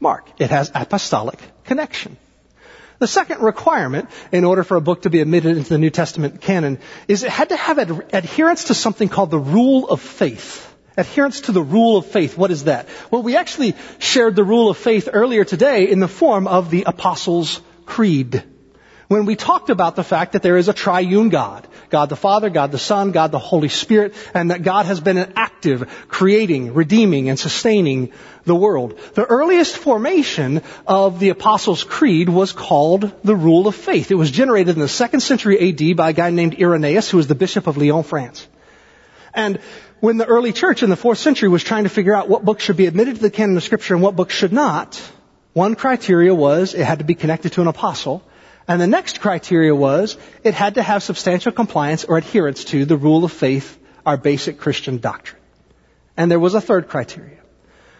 Mark. 0.00 0.26
It 0.38 0.50
has 0.50 0.70
apostolic 0.74 1.38
connection. 1.64 2.16
The 3.02 3.08
second 3.08 3.42
requirement 3.42 4.08
in 4.30 4.44
order 4.44 4.62
for 4.62 4.76
a 4.76 4.80
book 4.80 5.02
to 5.02 5.10
be 5.10 5.20
admitted 5.20 5.56
into 5.56 5.70
the 5.70 5.78
New 5.78 5.90
Testament 5.90 6.40
canon 6.40 6.78
is 7.08 7.24
it 7.24 7.30
had 7.30 7.48
to 7.48 7.56
have 7.56 7.80
ad- 7.80 8.14
adherence 8.14 8.66
to 8.66 8.74
something 8.74 9.08
called 9.08 9.32
the 9.32 9.40
rule 9.40 9.88
of 9.88 10.00
faith. 10.00 10.72
Adherence 10.96 11.40
to 11.40 11.52
the 11.52 11.60
rule 11.60 11.96
of 11.96 12.06
faith. 12.06 12.38
What 12.38 12.52
is 12.52 12.62
that? 12.64 12.88
Well, 13.10 13.24
we 13.24 13.34
actually 13.36 13.74
shared 13.98 14.36
the 14.36 14.44
rule 14.44 14.70
of 14.70 14.76
faith 14.76 15.08
earlier 15.12 15.42
today 15.42 15.90
in 15.90 15.98
the 15.98 16.06
form 16.06 16.46
of 16.46 16.70
the 16.70 16.84
Apostles' 16.84 17.60
Creed. 17.86 18.44
When 19.12 19.26
we 19.26 19.36
talked 19.36 19.68
about 19.68 19.94
the 19.94 20.02
fact 20.02 20.32
that 20.32 20.42
there 20.42 20.56
is 20.56 20.68
a 20.68 20.72
triune 20.72 21.28
God. 21.28 21.68
God 21.90 22.08
the 22.08 22.16
Father, 22.16 22.48
God 22.48 22.72
the 22.72 22.78
Son, 22.78 23.12
God 23.12 23.30
the 23.30 23.38
Holy 23.38 23.68
Spirit, 23.68 24.14
and 24.32 24.50
that 24.50 24.62
God 24.62 24.86
has 24.86 25.00
been 25.00 25.18
an 25.18 25.34
active, 25.36 26.06
creating, 26.08 26.72
redeeming, 26.72 27.28
and 27.28 27.38
sustaining 27.38 28.12
the 28.44 28.54
world. 28.54 28.98
The 29.12 29.26
earliest 29.26 29.76
formation 29.76 30.62
of 30.86 31.20
the 31.20 31.28
Apostles' 31.28 31.84
Creed 31.84 32.30
was 32.30 32.52
called 32.52 33.12
the 33.22 33.36
Rule 33.36 33.66
of 33.66 33.74
Faith. 33.74 34.10
It 34.10 34.14
was 34.14 34.30
generated 34.30 34.76
in 34.76 34.80
the 34.80 34.88
second 34.88 35.20
century 35.20 35.58
AD 35.68 35.94
by 35.94 36.10
a 36.10 36.14
guy 36.14 36.30
named 36.30 36.58
Irenaeus, 36.58 37.10
who 37.10 37.18
was 37.18 37.26
the 37.26 37.34
Bishop 37.34 37.66
of 37.66 37.76
Lyon, 37.76 38.04
France. 38.04 38.48
And 39.34 39.58
when 40.00 40.16
the 40.16 40.26
early 40.26 40.54
church 40.54 40.82
in 40.82 40.88
the 40.88 40.96
fourth 40.96 41.18
century 41.18 41.50
was 41.50 41.62
trying 41.62 41.84
to 41.84 41.90
figure 41.90 42.14
out 42.14 42.30
what 42.30 42.46
books 42.46 42.64
should 42.64 42.78
be 42.78 42.86
admitted 42.86 43.16
to 43.16 43.22
the 43.22 43.30
canon 43.30 43.58
of 43.58 43.62
scripture 43.62 43.92
and 43.92 44.02
what 44.02 44.16
books 44.16 44.34
should 44.34 44.54
not, 44.54 45.00
one 45.52 45.74
criteria 45.74 46.34
was 46.34 46.72
it 46.72 46.84
had 46.84 47.00
to 47.00 47.04
be 47.04 47.14
connected 47.14 47.52
to 47.52 47.60
an 47.60 47.66
apostle. 47.66 48.22
And 48.68 48.80
the 48.80 48.86
next 48.86 49.20
criteria 49.20 49.74
was 49.74 50.16
it 50.44 50.54
had 50.54 50.74
to 50.76 50.82
have 50.82 51.02
substantial 51.02 51.52
compliance 51.52 52.04
or 52.04 52.16
adherence 52.16 52.64
to 52.66 52.84
the 52.84 52.96
rule 52.96 53.24
of 53.24 53.32
faith, 53.32 53.78
our 54.06 54.16
basic 54.16 54.58
Christian 54.58 54.98
doctrine. 54.98 55.40
And 56.16 56.30
there 56.30 56.40
was 56.40 56.54
a 56.54 56.60
third 56.60 56.88
criteria. 56.88 57.38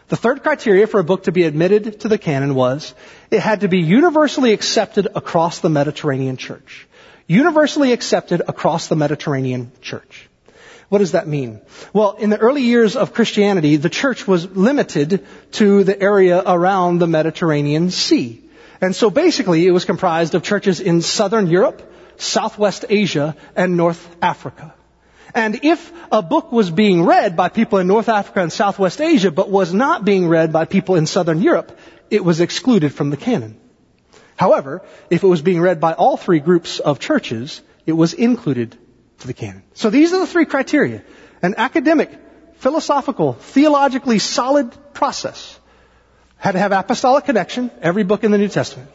The 0.09 0.17
third 0.17 0.43
criteria 0.43 0.87
for 0.87 1.01
a 1.01 1.05
book 1.05 1.25
to 1.25 1.33
be 1.33 1.45
admitted 1.45 2.01
to 2.01 2.09
the 2.09 2.19
canon 2.19 2.55
was 2.55 2.95
it 3.31 3.41
had 3.41 3.61
to 3.61 3.69
be 3.69 3.81
universally 3.81 4.53
accepted 4.53 5.09
across 5.15 5.61
the 5.61 5.71
Mediterranean 5.71 6.37
church. 6.37 6.87
Universally 7.27 7.93
accepted 7.93 8.43
across 8.47 8.89
the 8.89 8.97
Mediterranean 8.97 9.73
church. 9.81 10.29
What 10.91 10.99
does 10.99 11.13
that 11.13 11.27
mean? 11.27 11.63
Well, 11.95 12.13
in 12.13 12.29
the 12.29 12.37
early 12.37 12.61
years 12.61 12.97
of 12.97 13.15
Christianity, 13.15 13.77
the 13.77 13.89
church 13.89 14.29
was 14.29 14.47
limited 14.47 15.27
to 15.53 15.85
the 15.85 15.99
area 15.99 16.43
around 16.45 16.99
the 16.99 17.07
Mediterranean 17.07 17.91
Sea. 17.91 18.42
And 18.83 18.97
so 18.97 19.11
basically 19.11 19.65
it 19.65 19.71
was 19.71 19.85
comprised 19.85 20.35
of 20.35 20.43
churches 20.43 20.81
in 20.81 21.03
southern 21.03 21.47
Europe, 21.47 21.81
southwest 22.17 22.85
Asia, 22.89 23.37
and 23.55 23.77
North 23.77 24.17
Africa. 24.21 24.75
And 25.35 25.61
if 25.63 25.93
a 26.11 26.21
book 26.21 26.51
was 26.51 26.69
being 26.69 27.05
read 27.05 27.37
by 27.37 27.49
people 27.49 27.79
in 27.79 27.87
North 27.87 28.09
Africa 28.09 28.41
and 28.43 28.53
Southwest 28.53 29.01
Asia, 29.01 29.31
but 29.31 29.49
was 29.49 29.73
not 29.73 30.05
being 30.05 30.27
read 30.27 30.53
by 30.53 30.65
people 30.65 30.97
in 30.97 31.07
Southern 31.07 31.41
Europe, 31.41 31.79
it 32.11 32.25
was 32.25 32.41
excluded 32.41 32.93
from 32.93 33.11
the 33.11 33.17
canon. 33.17 33.57
However, 34.37 34.83
if 35.11 35.23
it 35.23 35.29
was 35.29 35.43
being 35.43 35.61
read 35.61 35.81
by 35.81 35.93
all 35.93 36.17
three 36.17 36.41
groups 36.41 36.81
of 36.81 36.99
churches, 36.99 37.63
it 37.87 37.93
was 37.93 38.13
included 38.15 38.77
to 39.21 39.27
the 39.29 39.33
canon. 39.33 39.63
So 39.75 39.91
these 39.91 40.13
are 40.13 40.19
the 40.19 40.27
three 40.27 40.45
criteria. 40.45 41.03
An 41.41 41.55
academic, 41.57 42.11
philosophical, 42.57 43.35
theologically 43.35 44.19
solid 44.19 44.77
process 44.93 45.59
had 46.43 46.53
to 46.53 46.59
have 46.59 46.73
apostolic 46.73 47.25
connection, 47.25 47.71
every 47.81 48.03
book 48.03 48.25
in 48.25 48.33
the 48.33 48.37
New 48.37 48.49
Testament, 48.49 48.91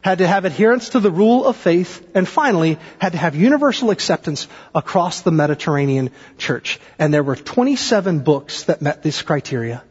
had 0.00 0.18
to 0.18 0.28
have 0.28 0.44
adherence 0.44 0.90
to 0.90 1.00
the 1.00 1.10
rule 1.10 1.44
of 1.44 1.56
faith, 1.56 2.08
and 2.14 2.28
finally 2.28 2.78
had 3.00 3.10
to 3.12 3.18
have 3.18 3.34
universal 3.34 3.90
acceptance 3.90 4.46
across 4.76 5.22
the 5.22 5.32
Mediterranean 5.32 6.10
church. 6.38 6.78
And 6.96 7.12
there 7.12 7.24
were 7.24 7.34
27 7.34 8.20
books 8.20 8.62
that 8.64 8.80
met 8.80 9.02
this 9.02 9.22
criteria, 9.22 9.82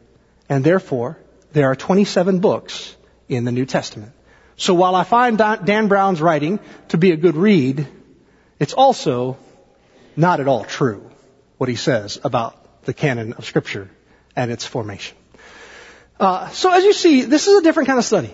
and 0.48 0.64
therefore 0.64 1.18
there 1.52 1.66
are 1.66 1.76
27 1.76 2.38
books 2.38 2.96
in 3.28 3.44
the 3.44 3.52
New 3.52 3.66
Testament. 3.66 4.12
So 4.56 4.72
while 4.72 4.94
I 4.94 5.04
find 5.04 5.36
Dan 5.36 5.88
Brown's 5.88 6.22
writing 6.22 6.58
to 6.88 6.96
be 6.96 7.10
a 7.10 7.16
good 7.16 7.36
read, 7.36 7.86
it's 8.58 8.72
also 8.72 9.36
not 10.16 10.40
at 10.40 10.48
all 10.48 10.64
true 10.64 11.10
what 11.58 11.68
he 11.68 11.76
says 11.76 12.18
about 12.24 12.82
the 12.86 12.94
canon 12.94 13.34
of 13.34 13.44
Scripture 13.44 13.90
and 14.34 14.50
its 14.50 14.64
formation. 14.64 15.18
Uh, 16.18 16.48
so 16.50 16.72
as 16.72 16.84
you 16.84 16.92
see, 16.92 17.22
this 17.22 17.48
is 17.48 17.58
a 17.58 17.62
different 17.62 17.88
kind 17.88 17.98
of 17.98 18.04
study. 18.04 18.32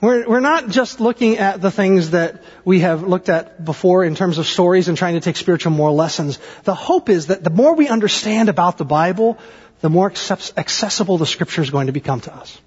We're, 0.00 0.28
we're 0.28 0.40
not 0.40 0.68
just 0.68 1.00
looking 1.00 1.38
at 1.38 1.60
the 1.60 1.70
things 1.70 2.10
that 2.10 2.42
we 2.64 2.80
have 2.80 3.02
looked 3.02 3.28
at 3.28 3.64
before 3.64 4.04
in 4.04 4.14
terms 4.14 4.38
of 4.38 4.46
stories 4.46 4.88
and 4.88 4.96
trying 4.96 5.14
to 5.14 5.20
take 5.20 5.36
spiritual 5.36 5.72
moral 5.72 5.96
lessons. 5.96 6.38
The 6.62 6.74
hope 6.74 7.08
is 7.08 7.26
that 7.26 7.42
the 7.42 7.50
more 7.50 7.74
we 7.74 7.88
understand 7.88 8.48
about 8.48 8.78
the 8.78 8.84
Bible, 8.84 9.38
the 9.80 9.90
more 9.90 10.06
accessible 10.08 11.18
the 11.18 11.26
Scripture 11.26 11.62
is 11.62 11.70
going 11.70 11.88
to 11.88 11.92
become 11.92 12.20
to 12.22 12.34
us. 12.34 12.60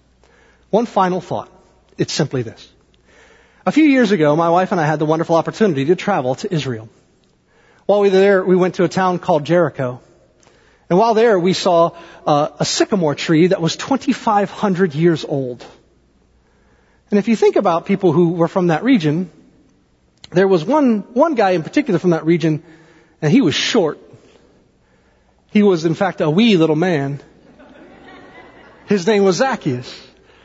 One 0.69 0.85
final 0.85 1.21
thought. 1.21 1.49
It's 1.97 2.13
simply 2.13 2.41
this. 2.41 2.69
A 3.65 3.71
few 3.71 3.85
years 3.85 4.11
ago, 4.11 4.35
my 4.35 4.49
wife 4.49 4.71
and 4.71 4.81
I 4.81 4.85
had 4.85 4.99
the 4.99 5.05
wonderful 5.05 5.35
opportunity 5.35 5.85
to 5.85 5.95
travel 5.95 6.35
to 6.35 6.53
Israel. 6.53 6.89
While 7.85 8.01
we 8.01 8.09
were 8.09 8.15
there, 8.15 8.43
we 8.43 8.55
went 8.55 8.75
to 8.75 8.83
a 8.83 8.89
town 8.89 9.19
called 9.19 9.45
Jericho. 9.45 10.01
And 10.91 10.99
while 10.99 11.13
there, 11.13 11.39
we 11.39 11.53
saw 11.53 11.91
uh, 12.27 12.49
a 12.59 12.65
sycamore 12.65 13.15
tree 13.15 13.47
that 13.47 13.61
was 13.61 13.77
2,500 13.77 14.93
years 14.93 15.23
old. 15.23 15.65
And 17.09 17.17
if 17.17 17.29
you 17.29 17.37
think 17.37 17.55
about 17.55 17.85
people 17.85 18.11
who 18.11 18.33
were 18.33 18.49
from 18.49 18.67
that 18.67 18.83
region, 18.83 19.31
there 20.31 20.49
was 20.49 20.65
one, 20.65 21.05
one 21.13 21.35
guy 21.35 21.51
in 21.51 21.63
particular 21.63 21.97
from 21.97 22.09
that 22.09 22.25
region, 22.25 22.61
and 23.21 23.31
he 23.31 23.39
was 23.39 23.55
short. 23.55 23.99
He 25.51 25.63
was, 25.63 25.85
in 25.85 25.93
fact, 25.93 26.19
a 26.19 26.29
wee 26.29 26.57
little 26.57 26.75
man. 26.75 27.21
His 28.85 29.07
name 29.07 29.23
was 29.23 29.37
Zacchaeus. 29.37 29.97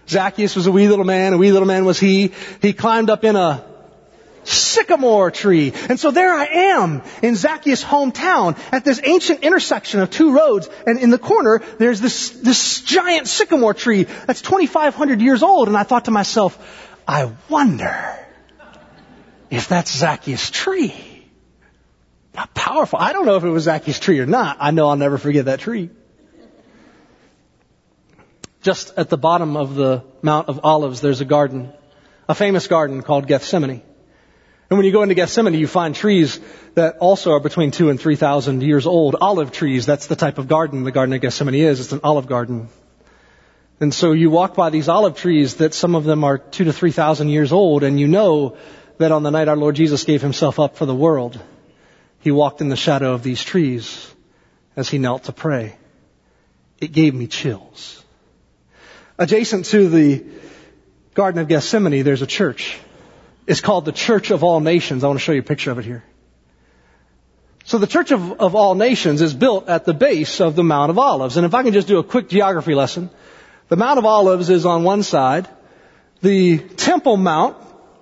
Zacchaeus 0.08 0.54
was 0.54 0.68
a 0.68 0.70
wee 0.70 0.86
little 0.86 1.04
man, 1.04 1.32
a 1.32 1.38
wee 1.38 1.50
little 1.50 1.66
man 1.66 1.84
was 1.84 1.98
he. 1.98 2.30
He 2.62 2.72
climbed 2.72 3.10
up 3.10 3.24
in 3.24 3.34
a 3.34 3.64
sycamore 4.48 5.30
tree. 5.30 5.72
And 5.88 5.98
so 5.98 6.10
there 6.10 6.32
I 6.32 6.46
am 6.46 7.02
in 7.22 7.36
Zacchaeus' 7.36 7.84
hometown 7.84 8.58
at 8.72 8.84
this 8.84 9.00
ancient 9.02 9.40
intersection 9.40 10.00
of 10.00 10.10
two 10.10 10.34
roads. 10.34 10.68
And 10.86 10.98
in 10.98 11.10
the 11.10 11.18
corner, 11.18 11.62
there's 11.78 12.00
this, 12.00 12.30
this 12.30 12.80
giant 12.82 13.28
sycamore 13.28 13.74
tree 13.74 14.04
that's 14.04 14.42
2,500 14.42 15.20
years 15.20 15.42
old. 15.42 15.68
And 15.68 15.76
I 15.76 15.82
thought 15.82 16.06
to 16.06 16.10
myself, 16.10 16.58
I 17.06 17.32
wonder 17.48 18.18
if 19.50 19.68
that's 19.68 19.96
Zacchaeus' 19.96 20.50
tree. 20.50 20.94
How 22.34 22.46
powerful. 22.54 22.98
I 22.98 23.12
don't 23.12 23.24
know 23.26 23.36
if 23.36 23.44
it 23.44 23.50
was 23.50 23.64
Zacchaeus' 23.64 23.98
tree 23.98 24.18
or 24.20 24.26
not. 24.26 24.58
I 24.60 24.70
know 24.70 24.88
I'll 24.88 24.96
never 24.96 25.18
forget 25.18 25.46
that 25.46 25.60
tree. 25.60 25.90
Just 28.62 28.92
at 28.98 29.08
the 29.08 29.16
bottom 29.16 29.56
of 29.56 29.74
the 29.74 30.02
Mount 30.22 30.48
of 30.48 30.60
Olives, 30.64 31.00
there's 31.00 31.20
a 31.20 31.24
garden, 31.24 31.72
a 32.28 32.34
famous 32.34 32.66
garden 32.66 33.02
called 33.02 33.26
Gethsemane. 33.26 33.80
And 34.68 34.78
when 34.78 34.84
you 34.84 34.92
go 34.92 35.02
into 35.02 35.14
Gethsemane, 35.14 35.54
you 35.54 35.68
find 35.68 35.94
trees 35.94 36.40
that 36.74 36.96
also 36.98 37.32
are 37.32 37.40
between 37.40 37.70
two 37.70 37.88
and 37.88 38.00
three 38.00 38.16
thousand 38.16 38.62
years 38.62 38.86
old. 38.86 39.14
Olive 39.20 39.52
trees, 39.52 39.86
that's 39.86 40.08
the 40.08 40.16
type 40.16 40.38
of 40.38 40.48
garden 40.48 40.82
the 40.82 40.90
Garden 40.90 41.14
of 41.14 41.20
Gethsemane 41.20 41.54
is. 41.54 41.78
It's 41.80 41.92
an 41.92 42.00
olive 42.02 42.26
garden. 42.26 42.68
And 43.78 43.94
so 43.94 44.12
you 44.12 44.30
walk 44.30 44.54
by 44.56 44.70
these 44.70 44.88
olive 44.88 45.16
trees 45.16 45.56
that 45.56 45.74
some 45.74 45.94
of 45.94 46.04
them 46.04 46.24
are 46.24 46.38
two 46.38 46.64
to 46.64 46.72
three 46.72 46.90
thousand 46.90 47.28
years 47.28 47.52
old, 47.52 47.84
and 47.84 48.00
you 48.00 48.08
know 48.08 48.56
that 48.98 49.12
on 49.12 49.22
the 49.22 49.30
night 49.30 49.48
our 49.48 49.56
Lord 49.56 49.76
Jesus 49.76 50.04
gave 50.04 50.22
himself 50.22 50.58
up 50.58 50.76
for 50.76 50.86
the 50.86 50.94
world, 50.94 51.38
he 52.20 52.32
walked 52.32 52.60
in 52.60 52.68
the 52.68 52.76
shadow 52.76 53.12
of 53.12 53.22
these 53.22 53.42
trees 53.42 54.12
as 54.74 54.88
he 54.88 54.98
knelt 54.98 55.24
to 55.24 55.32
pray. 55.32 55.76
It 56.80 56.92
gave 56.92 57.14
me 57.14 57.28
chills. 57.28 58.02
Adjacent 59.16 59.66
to 59.66 59.88
the 59.88 60.24
Garden 61.14 61.40
of 61.40 61.48
Gethsemane, 61.48 62.02
there's 62.02 62.22
a 62.22 62.26
church 62.26 62.78
is 63.46 63.60
called 63.60 63.84
the 63.84 63.92
Church 63.92 64.30
of 64.30 64.42
All 64.42 64.60
Nations. 64.60 65.04
I 65.04 65.06
want 65.08 65.18
to 65.18 65.24
show 65.24 65.32
you 65.32 65.40
a 65.40 65.44
picture 65.44 65.70
of 65.70 65.78
it 65.78 65.84
here. 65.84 66.04
So 67.64 67.78
the 67.78 67.86
Church 67.86 68.12
of, 68.12 68.40
of 68.40 68.54
All 68.54 68.74
Nations 68.74 69.22
is 69.22 69.34
built 69.34 69.68
at 69.68 69.84
the 69.84 69.94
base 69.94 70.40
of 70.40 70.54
the 70.54 70.64
Mount 70.64 70.90
of 70.90 70.98
Olives. 70.98 71.36
And 71.36 71.46
if 71.46 71.54
I 71.54 71.62
can 71.62 71.72
just 71.72 71.88
do 71.88 71.98
a 71.98 72.04
quick 72.04 72.28
geography 72.28 72.74
lesson, 72.74 73.10
the 73.68 73.76
Mount 73.76 73.98
of 73.98 74.04
Olives 74.04 74.50
is 74.50 74.66
on 74.66 74.84
one 74.84 75.02
side, 75.02 75.48
the 76.22 76.58
Temple 76.58 77.16
Mount, 77.16 77.56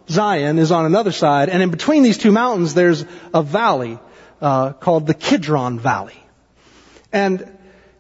Zion, 0.09 0.59
is 0.59 0.71
on 0.71 0.85
another 0.85 1.13
side, 1.13 1.49
and 1.49 1.63
in 1.63 1.71
between 1.71 2.03
these 2.03 2.19
two 2.19 2.33
mountains 2.33 2.75
there's 2.75 3.05
a 3.33 3.43
valley 3.43 3.99
uh, 4.41 4.73
called 4.73 5.07
the 5.07 5.15
Kidron 5.15 5.79
Valley. 5.79 6.19
And 7.13 7.54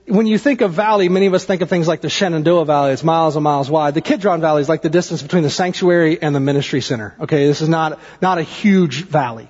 when 0.06 0.26
you 0.26 0.38
think 0.38 0.60
of 0.60 0.72
valley, 0.72 1.08
many 1.08 1.26
of 1.26 1.34
us 1.34 1.44
think 1.44 1.62
of 1.62 1.68
things 1.68 1.88
like 1.88 2.02
the 2.02 2.10
Shenandoah 2.10 2.66
Valley. 2.66 2.92
It's 2.92 3.04
miles 3.04 3.36
and 3.36 3.44
miles 3.44 3.70
wide. 3.70 3.94
The 3.94 4.02
Kidron 4.02 4.40
Valley 4.40 4.60
is 4.60 4.68
like 4.68 4.82
the 4.82 4.90
distance 4.90 5.22
between 5.22 5.42
the 5.42 5.50
sanctuary 5.50 6.20
and 6.20 6.34
the 6.34 6.40
ministry 6.40 6.80
center. 6.80 7.14
Okay, 7.20 7.46
this 7.46 7.62
is 7.62 7.68
not, 7.68 7.98
not 8.20 8.38
a 8.38 8.42
huge 8.42 9.04
valley. 9.04 9.48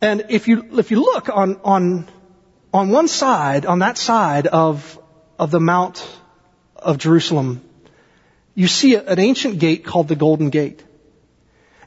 And 0.00 0.26
if 0.28 0.46
you, 0.46 0.78
if 0.78 0.90
you 0.90 1.00
look 1.00 1.28
on, 1.28 1.60
on, 1.64 2.08
on 2.72 2.90
one 2.90 3.08
side, 3.08 3.66
on 3.66 3.80
that 3.80 3.96
side 3.96 4.46
of, 4.46 4.98
of 5.38 5.50
the 5.50 5.60
Mount 5.60 6.06
of 6.76 6.98
Jerusalem, 6.98 7.62
you 8.54 8.68
see 8.68 8.94
an 8.94 9.18
ancient 9.18 9.58
gate 9.58 9.84
called 9.84 10.08
the 10.08 10.16
Golden 10.16 10.50
Gate. 10.50 10.84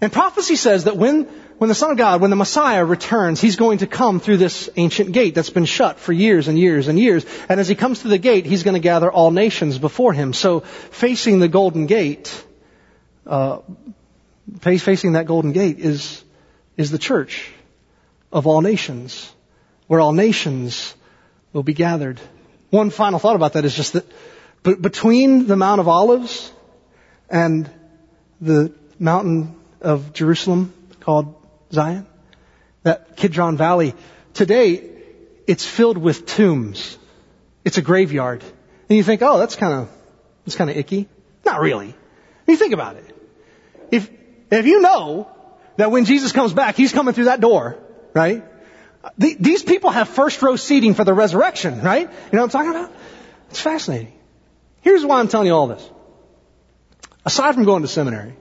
And 0.01 0.12
prophecy 0.12 0.56
says 0.56 0.86
that 0.86 0.97
when 0.97 1.30
when 1.62 1.67
the 1.67 1.76
Son 1.76 1.91
of 1.91 1.97
God, 1.97 2.21
when 2.21 2.32
the 2.32 2.36
Messiah 2.36 2.84
returns, 2.84 3.39
He's 3.39 3.56
going 3.56 3.78
to 3.78 3.86
come 3.86 4.19
through 4.19 4.38
this 4.38 4.67
ancient 4.78 5.12
gate 5.12 5.36
that's 5.36 5.52
been 5.52 5.65
shut 5.65 6.00
for 6.00 6.12
years 6.12 6.47
and 6.47 6.58
years 6.58 6.88
and 6.88 6.97
years. 6.97 7.24
And 7.47 7.60
as 7.60 7.67
He 7.67 7.76
comes 7.76 8.02
through 8.02 8.10
the 8.10 8.17
gate, 8.17 8.47
He's 8.47 8.63
going 8.63 8.74
to 8.74 8.80
gather 8.80 9.12
all 9.12 9.30
nations 9.30 9.78
before 9.78 10.12
Him. 10.12 10.34
So 10.34 10.62
facing 10.62 11.38
the 11.38 11.47
golden 11.47 11.86
gate, 11.86 12.43
uh, 13.28 13.60
facing 14.60 15.12
that 15.12 15.28
golden 15.28 15.52
gate 15.52 15.78
is, 15.78 16.24
is 16.78 16.89
the 16.89 16.97
church 16.97 17.52
of 18.32 18.47
all 18.47 18.62
nations, 18.62 19.32
where 19.86 20.00
all 20.00 20.13
nations 20.13 20.95
will 21.54 21.62
be 21.62 21.76
gathered. 21.76 22.19
One 22.71 22.89
final 22.89 23.19
thought 23.19 23.36
about 23.36 23.54
that 23.54 23.65
is 23.65 23.76
just 23.76 23.93
that 23.93 24.08
between 24.63 25.45
the 25.45 25.56
Mount 25.56 25.80
of 25.80 25.88
Olives 25.88 26.52
and 27.30 27.69
the 28.41 28.74
mountain 28.97 29.54
of 29.80 30.12
Jerusalem 30.12 30.74
called 31.02 31.36
Zion? 31.71 32.07
That 32.84 33.15
Kidron 33.17 33.57
Valley. 33.57 33.93
Today, 34.34 34.89
it's 35.47 35.65
filled 35.65 35.97
with 35.97 36.25
tombs. 36.25 36.97
It's 37.63 37.77
a 37.77 37.81
graveyard. 37.81 38.43
And 38.89 38.97
you 38.97 39.03
think, 39.03 39.21
oh, 39.21 39.38
that's 39.38 39.55
kind 39.55 39.73
of, 39.73 39.89
that's 40.45 40.55
kind 40.55 40.69
of 40.69 40.77
icky. 40.77 41.07
Not 41.45 41.62
really. 41.62 41.95
Mean, 42.47 42.57
think 42.57 42.73
about 42.73 42.97
it. 42.97 43.05
If, 43.91 44.10
if 44.51 44.65
you 44.65 44.81
know 44.81 45.31
that 45.77 45.91
when 45.91 46.05
Jesus 46.05 46.31
comes 46.31 46.53
back, 46.53 46.75
He's 46.75 46.91
coming 46.91 47.13
through 47.13 47.25
that 47.25 47.41
door, 47.41 47.77
right? 48.13 48.43
these 49.17 49.63
people 49.63 49.89
have 49.89 50.10
first 50.10 50.39
row 50.43 50.55
seating 50.55 50.93
for 50.93 51.03
the 51.03 51.13
resurrection, 51.13 51.81
right? 51.81 52.01
You 52.01 52.07
know 52.07 52.43
what 52.43 52.43
I'm 52.43 52.49
talking 52.49 52.69
about? 52.69 52.91
It's 53.49 53.60
fascinating. 53.60 54.13
Here's 54.81 55.03
why 55.03 55.19
I'm 55.19 55.27
telling 55.27 55.47
you 55.47 55.55
all 55.55 55.67
this. 55.67 55.89
Aside 57.25 57.55
from 57.55 57.63
going 57.65 57.81
to 57.81 57.88
seminary, 57.88 58.36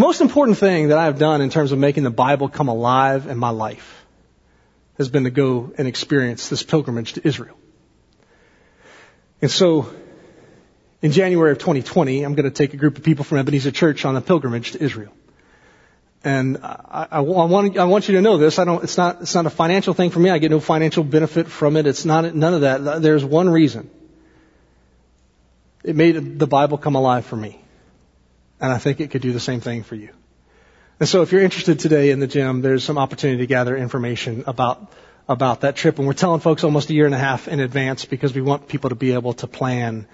the 0.00 0.06
most 0.06 0.22
important 0.22 0.56
thing 0.56 0.88
that 0.88 0.96
I've 0.96 1.18
done 1.18 1.42
in 1.42 1.50
terms 1.50 1.72
of 1.72 1.78
making 1.78 2.04
the 2.04 2.10
Bible 2.10 2.48
come 2.48 2.68
alive 2.68 3.26
in 3.26 3.36
my 3.36 3.50
life 3.50 4.06
has 4.96 5.10
been 5.10 5.24
to 5.24 5.30
go 5.30 5.74
and 5.76 5.86
experience 5.86 6.48
this 6.48 6.62
pilgrimage 6.62 7.12
to 7.14 7.28
Israel. 7.28 7.58
And 9.42 9.50
so, 9.50 9.92
in 11.02 11.12
January 11.12 11.52
of 11.52 11.58
2020, 11.58 12.22
I'm 12.22 12.34
going 12.34 12.44
to 12.44 12.50
take 12.50 12.72
a 12.72 12.78
group 12.78 12.96
of 12.96 13.04
people 13.04 13.26
from 13.26 13.36
Ebenezer 13.36 13.72
Church 13.72 14.06
on 14.06 14.16
a 14.16 14.22
pilgrimage 14.22 14.72
to 14.72 14.82
Israel. 14.82 15.12
And 16.24 16.56
I, 16.62 17.08
I, 17.10 17.18
I, 17.18 17.20
want, 17.20 17.76
I 17.76 17.84
want 17.84 18.08
you 18.08 18.14
to 18.14 18.22
know 18.22 18.38
this. 18.38 18.58
I 18.58 18.64
don't, 18.64 18.82
it's 18.82 18.96
not, 18.96 19.20
it's 19.20 19.34
not 19.34 19.44
a 19.44 19.50
financial 19.50 19.92
thing 19.92 20.08
for 20.08 20.18
me. 20.18 20.30
I 20.30 20.38
get 20.38 20.50
no 20.50 20.60
financial 20.60 21.04
benefit 21.04 21.48
from 21.48 21.76
it. 21.76 21.86
It's 21.86 22.06
not, 22.06 22.34
none 22.34 22.54
of 22.54 22.62
that. 22.62 23.02
There's 23.02 23.24
one 23.24 23.50
reason. 23.50 23.90
It 25.84 25.94
made 25.94 26.38
the 26.38 26.46
Bible 26.46 26.78
come 26.78 26.94
alive 26.94 27.26
for 27.26 27.36
me. 27.36 27.60
And 28.60 28.72
I 28.72 28.78
think 28.78 29.00
it 29.00 29.10
could 29.10 29.22
do 29.22 29.32
the 29.32 29.40
same 29.40 29.60
thing 29.60 29.82
for 29.82 29.94
you. 29.94 30.10
And 30.98 31.08
so 31.08 31.22
if 31.22 31.32
you're 31.32 31.42
interested 31.42 31.78
today 31.78 32.10
in 32.10 32.20
the 32.20 32.26
gym, 32.26 32.60
there's 32.60 32.84
some 32.84 32.98
opportunity 32.98 33.38
to 33.38 33.46
gather 33.46 33.74
information 33.74 34.44
about, 34.46 34.92
about 35.28 35.62
that 35.62 35.76
trip. 35.76 35.98
And 35.98 36.06
we're 36.06 36.12
telling 36.12 36.40
folks 36.40 36.62
almost 36.62 36.90
a 36.90 36.94
year 36.94 37.06
and 37.06 37.14
a 37.14 37.18
half 37.18 37.48
in 37.48 37.58
advance 37.60 38.04
because 38.04 38.34
we 38.34 38.42
want 38.42 38.68
people 38.68 38.90
to 38.90 38.96
be 38.96 39.12
able 39.12 39.32
to 39.34 39.46
plan. 39.46 40.06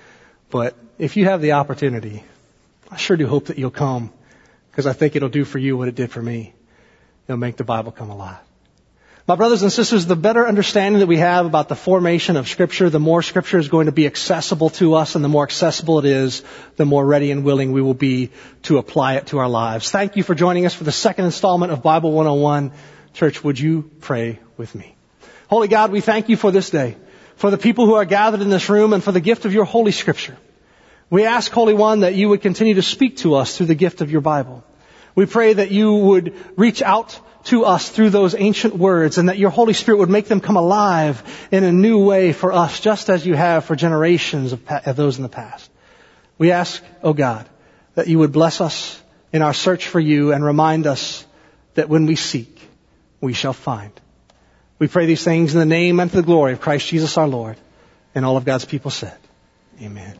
But 0.48 0.76
if 0.96 1.16
you 1.16 1.24
have 1.24 1.42
the 1.42 1.52
opportunity, 1.52 2.22
I 2.88 2.96
sure 2.96 3.16
do 3.16 3.26
hope 3.26 3.46
that 3.46 3.58
you'll 3.58 3.72
come 3.72 4.12
because 4.70 4.86
I 4.86 4.92
think 4.92 5.16
it'll 5.16 5.28
do 5.28 5.44
for 5.44 5.58
you 5.58 5.76
what 5.76 5.88
it 5.88 5.96
did 5.96 6.12
for 6.12 6.22
me. 6.22 6.54
It'll 7.26 7.38
make 7.38 7.56
the 7.56 7.64
Bible 7.64 7.90
come 7.90 8.10
alive. 8.10 8.45
My 9.28 9.34
brothers 9.34 9.62
and 9.62 9.72
sisters, 9.72 10.06
the 10.06 10.14
better 10.14 10.46
understanding 10.46 11.00
that 11.00 11.08
we 11.08 11.16
have 11.16 11.46
about 11.46 11.68
the 11.68 11.74
formation 11.74 12.36
of 12.36 12.46
Scripture, 12.46 12.90
the 12.90 13.00
more 13.00 13.22
Scripture 13.22 13.58
is 13.58 13.66
going 13.66 13.86
to 13.86 13.92
be 13.92 14.06
accessible 14.06 14.70
to 14.70 14.94
us, 14.94 15.16
and 15.16 15.24
the 15.24 15.28
more 15.28 15.42
accessible 15.42 15.98
it 15.98 16.04
is, 16.04 16.44
the 16.76 16.84
more 16.84 17.04
ready 17.04 17.32
and 17.32 17.42
willing 17.42 17.72
we 17.72 17.82
will 17.82 17.92
be 17.92 18.30
to 18.62 18.78
apply 18.78 19.14
it 19.14 19.26
to 19.28 19.38
our 19.38 19.48
lives. 19.48 19.90
Thank 19.90 20.14
you 20.14 20.22
for 20.22 20.36
joining 20.36 20.64
us 20.64 20.74
for 20.74 20.84
the 20.84 20.92
second 20.92 21.24
installment 21.24 21.72
of 21.72 21.82
Bible 21.82 22.12
101. 22.12 22.70
Church, 23.14 23.42
would 23.42 23.58
you 23.58 23.90
pray 24.00 24.38
with 24.56 24.76
me? 24.76 24.94
Holy 25.48 25.66
God, 25.66 25.90
we 25.90 26.00
thank 26.00 26.28
you 26.28 26.36
for 26.36 26.52
this 26.52 26.70
day, 26.70 26.96
for 27.34 27.50
the 27.50 27.58
people 27.58 27.84
who 27.84 27.94
are 27.94 28.04
gathered 28.04 28.42
in 28.42 28.48
this 28.48 28.68
room, 28.68 28.92
and 28.92 29.02
for 29.02 29.10
the 29.10 29.20
gift 29.20 29.44
of 29.44 29.52
your 29.52 29.64
Holy 29.64 29.90
Scripture. 29.90 30.36
We 31.10 31.24
ask, 31.24 31.50
Holy 31.50 31.74
One, 31.74 32.00
that 32.00 32.14
you 32.14 32.28
would 32.28 32.42
continue 32.42 32.74
to 32.74 32.82
speak 32.82 33.16
to 33.18 33.34
us 33.34 33.56
through 33.56 33.66
the 33.66 33.74
gift 33.74 34.02
of 34.02 34.12
your 34.12 34.20
Bible. 34.20 34.62
We 35.16 35.26
pray 35.26 35.54
that 35.54 35.72
you 35.72 35.92
would 35.94 36.32
reach 36.56 36.80
out 36.80 37.18
to 37.46 37.64
us 37.64 37.88
through 37.88 38.10
those 38.10 38.34
ancient 38.34 38.76
words 38.76 39.18
and 39.18 39.28
that 39.28 39.38
your 39.38 39.50
Holy 39.50 39.72
Spirit 39.72 39.98
would 39.98 40.10
make 40.10 40.26
them 40.26 40.40
come 40.40 40.56
alive 40.56 41.22
in 41.50 41.64
a 41.64 41.72
new 41.72 42.04
way 42.04 42.32
for 42.32 42.52
us, 42.52 42.80
just 42.80 43.08
as 43.08 43.26
you 43.26 43.34
have 43.34 43.64
for 43.64 43.76
generations 43.76 44.52
of, 44.52 44.60
of 44.68 44.96
those 44.96 45.16
in 45.16 45.22
the 45.22 45.28
past. 45.28 45.70
We 46.38 46.52
ask, 46.52 46.82
O 47.02 47.10
oh 47.10 47.12
God, 47.14 47.48
that 47.94 48.08
you 48.08 48.18
would 48.18 48.32
bless 48.32 48.60
us 48.60 49.00
in 49.32 49.42
our 49.42 49.54
search 49.54 49.86
for 49.88 50.00
you 50.00 50.32
and 50.32 50.44
remind 50.44 50.86
us 50.86 51.26
that 51.74 51.88
when 51.88 52.06
we 52.06 52.16
seek, 52.16 52.60
we 53.20 53.32
shall 53.32 53.52
find. 53.52 53.92
We 54.78 54.88
pray 54.88 55.06
these 55.06 55.24
things 55.24 55.54
in 55.54 55.60
the 55.60 55.66
name 55.66 56.00
and 56.00 56.10
for 56.10 56.18
the 56.18 56.22
glory 56.22 56.52
of 56.52 56.60
Christ 56.60 56.88
Jesus 56.88 57.16
our 57.16 57.28
Lord. 57.28 57.56
And 58.14 58.24
all 58.24 58.36
of 58.36 58.44
God's 58.44 58.64
people 58.64 58.90
said, 58.90 59.16
Amen. 59.80 60.14